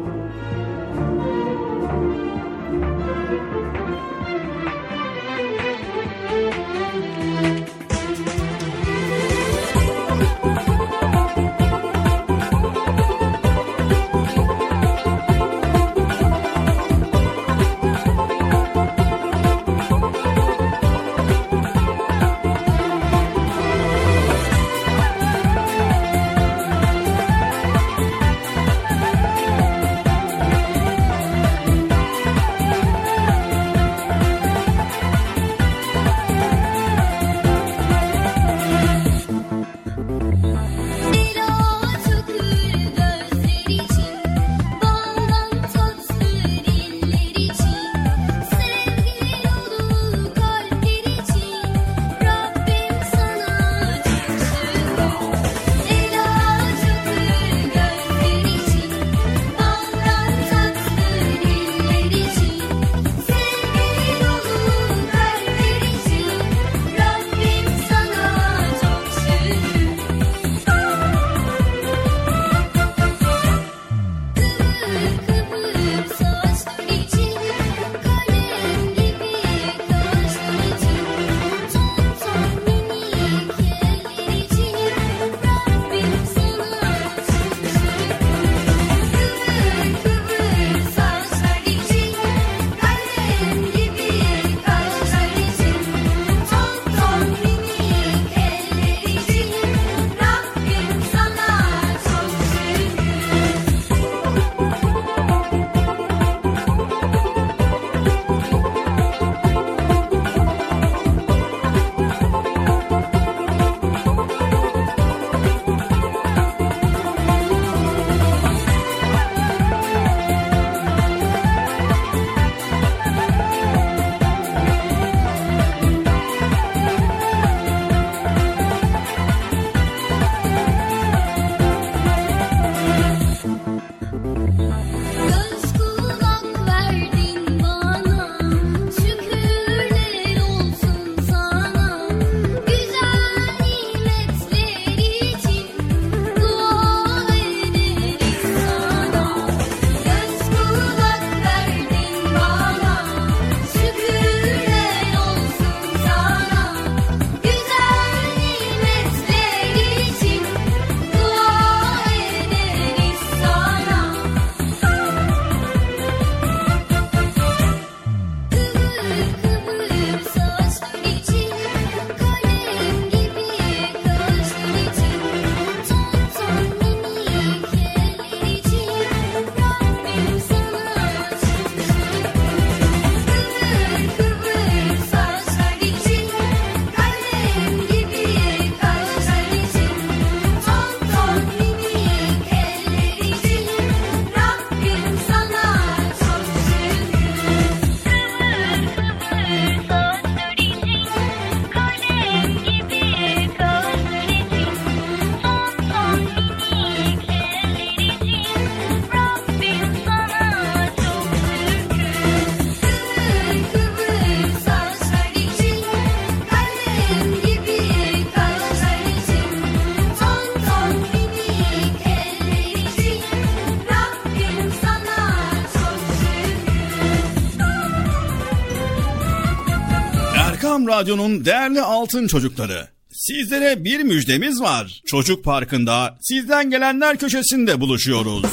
Radyo'nun 230.87 231.45
değerli 231.45 231.81
altın 231.81 232.27
çocukları. 232.27 232.87
Sizlere 233.11 233.83
bir 233.83 233.99
müjdemiz 233.99 234.61
var. 234.61 235.01
Çocuk 235.05 235.43
Parkı'nda 235.43 236.17
sizden 236.21 236.69
gelenler 236.69 237.17
köşesinde 237.17 237.79
buluşuyoruz. 237.81 238.45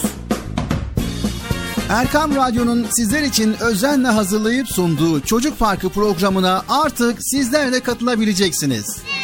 Erkam 1.89 2.36
Radyo'nun 2.36 2.86
sizler 2.90 3.23
için 3.23 3.56
özenle 3.61 4.09
hazırlayıp 4.09 4.69
sunduğu 4.69 5.20
Çocuk 5.20 5.59
Parkı 5.59 5.89
programına 5.89 6.65
artık 6.69 7.19
sizler 7.20 7.73
de 7.73 7.81
katılabileceksiniz. 7.81 8.85
Katılacağız? 8.85 9.24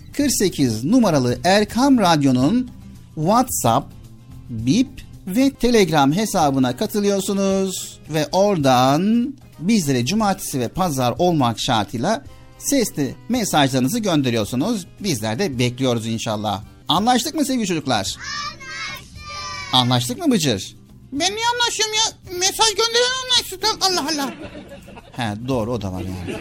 48 0.17 0.83
numaralı 0.83 1.39
Erkam 1.43 1.97
Radyo'nun 1.97 2.71
WhatsApp, 3.15 3.93
Bip 4.49 4.89
ve 5.27 5.49
Telegram 5.49 6.13
hesabına 6.13 6.77
katılıyorsunuz 6.77 7.99
ve 8.09 8.27
oradan 8.31 9.33
bizlere 9.59 10.05
cumartesi 10.05 10.59
ve 10.59 10.67
pazar 10.67 11.13
olmak 11.17 11.59
şartıyla 11.59 12.23
sesli 12.57 13.15
mesajlarınızı 13.29 13.99
gönderiyorsunuz. 13.99 14.85
Bizler 14.99 15.39
de 15.39 15.59
bekliyoruz 15.59 16.07
inşallah. 16.07 16.63
Anlaştık 16.87 17.35
mı 17.35 17.45
sevgili 17.45 17.67
çocuklar? 17.67 17.95
Anlaştık. 17.95 19.73
Anlaştık 19.73 20.17
mı 20.17 20.31
Bıcır? 20.31 20.75
Ben 21.11 21.35
niye 21.35 21.45
anlaşıyorum 21.53 21.93
ya? 21.95 22.37
Mesaj 22.39 22.67
gönderen 22.69 23.11
anlaşsın. 23.23 23.59
Allah 23.81 24.05
Allah. 24.13 24.33
He 25.11 25.47
doğru 25.47 25.71
o 25.71 25.81
da 25.81 25.93
var 25.93 26.01
yani. 26.01 26.37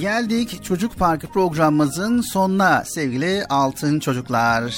Geldik 0.00 0.64
Çocuk 0.64 0.96
Parkı 0.96 1.26
programımızın 1.26 2.20
sonuna 2.20 2.84
sevgili 2.84 3.44
altın 3.48 4.00
çocuklar. 4.00 4.74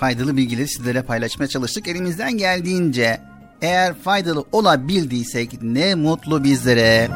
Faydalı 0.00 0.36
bilgileri 0.36 0.68
sizlere 0.68 1.02
paylaşmaya 1.02 1.48
çalıştık 1.48 1.88
elimizden 1.88 2.32
geldiğince. 2.38 3.20
Eğer 3.62 3.94
faydalı 3.94 4.44
olabildiysek 4.52 5.62
ne 5.62 5.94
mutlu 5.94 6.44
bizlere. 6.44 7.10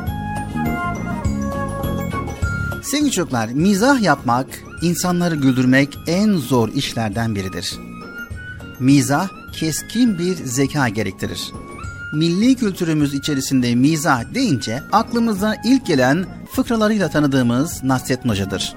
Sevgili 2.82 3.10
çocuklar, 3.10 3.48
mizah 3.48 4.02
yapmak, 4.02 4.46
insanları 4.82 5.34
güldürmek 5.36 5.98
en 6.06 6.32
zor 6.32 6.68
işlerden 6.68 7.34
biridir. 7.34 7.74
Mizah 8.78 9.28
keskin 9.52 10.18
bir 10.18 10.34
zeka 10.34 10.88
gerektirir. 10.88 11.52
Milli 12.12 12.54
kültürümüz 12.54 13.14
içerisinde 13.14 13.74
mizah 13.74 14.34
deyince 14.34 14.82
aklımıza 14.92 15.56
ilk 15.64 15.86
gelen 15.86 16.26
fıkralarıyla 16.52 17.08
tanıdığımız 17.08 17.84
Nasrettin 17.84 18.28
Hoca'dır. 18.28 18.74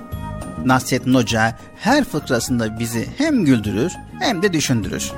Nasrettin 0.65 1.13
Hoca 1.13 1.57
her 1.75 2.03
fıkrasında 2.03 2.79
bizi 2.79 3.07
hem 3.17 3.45
güldürür 3.45 3.91
hem 4.19 4.41
de 4.41 4.53
düşündürür. 4.53 5.11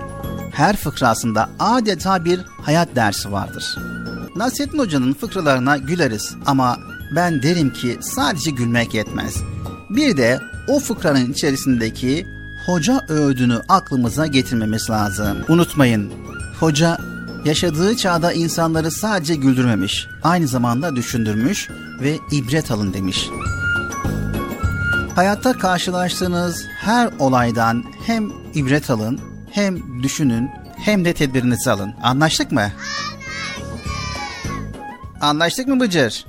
Her 0.52 0.76
fıkrasında 0.76 1.50
adeta 1.60 2.26
bir 2.26 2.40
hayat 2.62 2.96
dersi 2.96 3.32
vardır. 3.32 3.78
Nasrettin 4.36 4.80
Hoca'nın 4.80 5.14
fıkralarına 5.14 5.78
güleriz 5.78 6.36
ama 6.46 6.78
ben 7.16 7.44
derim 7.44 7.74
ki 7.74 7.98
sadece 8.02 8.52
gülmek 8.52 8.94
yetmez. 8.94 9.36
Bir 9.90 10.18
de 10.18 10.40
o 10.68 10.80
fıkranın 10.80 11.32
içerisindeki 11.32 12.28
hoca 12.66 13.06
öğüdünü 13.10 13.62
aklımıza 13.70 14.28
getirmemiz 14.28 14.90
lazım. 14.90 15.38
Unutmayın, 15.48 16.14
hoca 16.60 16.98
yaşadığı 17.46 17.96
çağda 17.96 18.34
insanları 18.34 18.92
sadece 18.92 19.36
güldürmemiş, 19.36 20.08
aynı 20.24 20.48
zamanda 20.48 20.96
düşündürmüş 20.96 21.70
ve 22.02 22.18
ibret 22.32 22.72
alın 22.72 22.94
demiş. 22.94 23.30
Hayatta 25.16 25.54
karşılaştığınız 25.54 26.66
her 26.80 27.10
olaydan 27.20 27.84
hem 28.06 28.32
ibret 28.54 28.90
alın, 28.90 29.20
hem 29.52 30.04
düşünün, 30.04 30.50
hem 30.78 31.06
de 31.06 31.14
tedbirinizi 31.14 31.72
alın. 31.72 31.94
Anlaştık 32.04 32.52
mı? 32.52 32.72
Anlaştık 35.22 35.68
mı 35.68 35.80
Bıcır? 35.80 36.26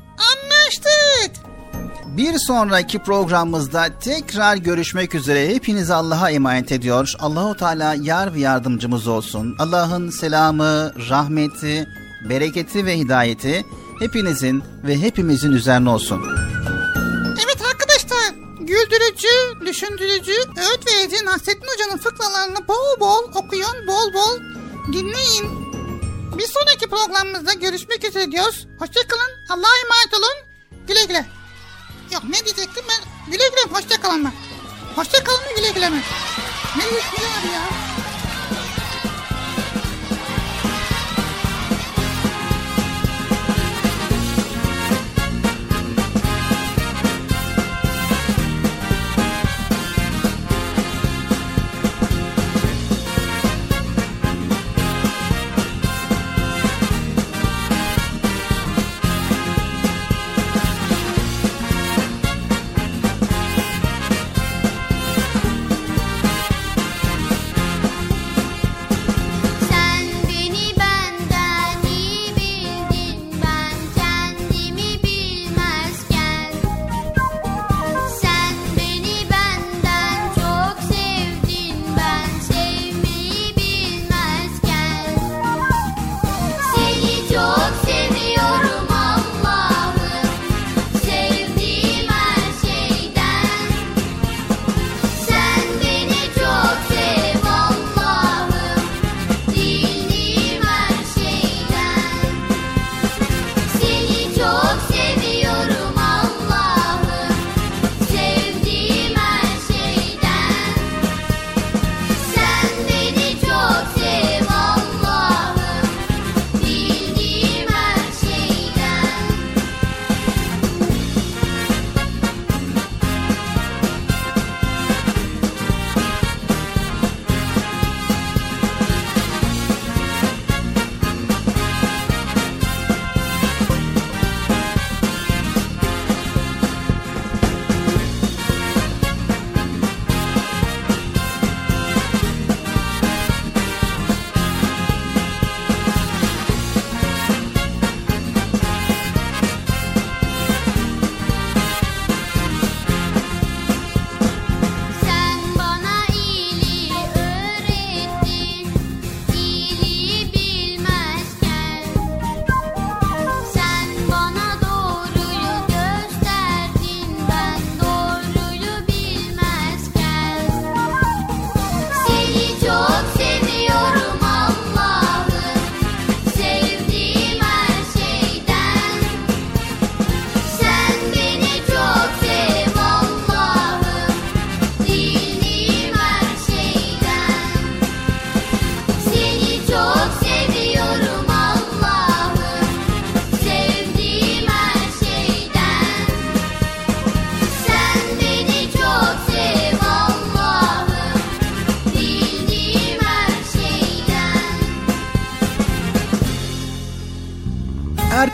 Bir 2.17 2.39
sonraki 2.39 2.99
programımızda 2.99 3.89
tekrar 4.01 4.57
görüşmek 4.57 5.15
üzere. 5.15 5.49
Hepinizi 5.49 5.95
Allah'a 5.95 6.31
emanet 6.31 6.73
ediyor. 6.73 7.15
Allahu 7.19 7.57
Teala 7.57 7.95
yar 8.01 8.35
ve 8.35 8.41
yardımcımız 8.41 9.07
olsun. 9.07 9.57
Allah'ın 9.59 10.11
selamı, 10.11 10.93
rahmeti, 11.11 11.89
bereketi 12.29 12.87
ve 12.87 12.99
hidayeti 12.99 13.67
hepinizin 13.99 14.65
ve 14.85 15.01
hepimizin 15.01 15.53
üzerine 15.53 15.91
olsun. 15.91 16.23
Evet 17.45 17.63
arkadaşlar 17.73 18.35
güldürücü, 18.61 19.67
düşündürücü, 19.67 20.33
öğüt 20.33 20.87
verici 20.87 21.25
Nasrettin 21.25 21.69
Hoca'nın 21.75 21.99
fıkralarını 21.99 22.69
bol 22.69 23.01
bol 23.01 23.23
okuyun, 23.35 23.87
bol 23.87 24.15
bol 24.15 24.41
dinleyin. 24.93 25.67
Bir 26.39 26.47
sonraki 26.47 26.87
programımızda 26.91 27.53
görüşmek 27.53 28.05
üzere 28.05 28.33
diyoruz. 28.33 28.67
Hoşçakalın, 28.79 29.31
Allah'a 29.51 29.77
emanet 29.85 30.15
olun. 30.15 30.47
Güle 30.87 31.05
güle. 31.05 31.46
Yok 32.13 32.23
ne 32.25 32.45
diyecektim 32.45 32.85
ben? 32.89 33.33
Güle 33.33 33.49
güle, 33.49 33.75
hoşçakalın 33.75 34.23
mı? 34.23 34.33
Hoşçakalın 34.97 35.41
mı 35.41 35.49
güle 35.57 35.71
güle 35.71 35.91
mi? 35.91 36.01
Ne 36.77 36.83
diyecektim 36.83 37.25
abi 37.41 37.53
ya? 37.53 37.63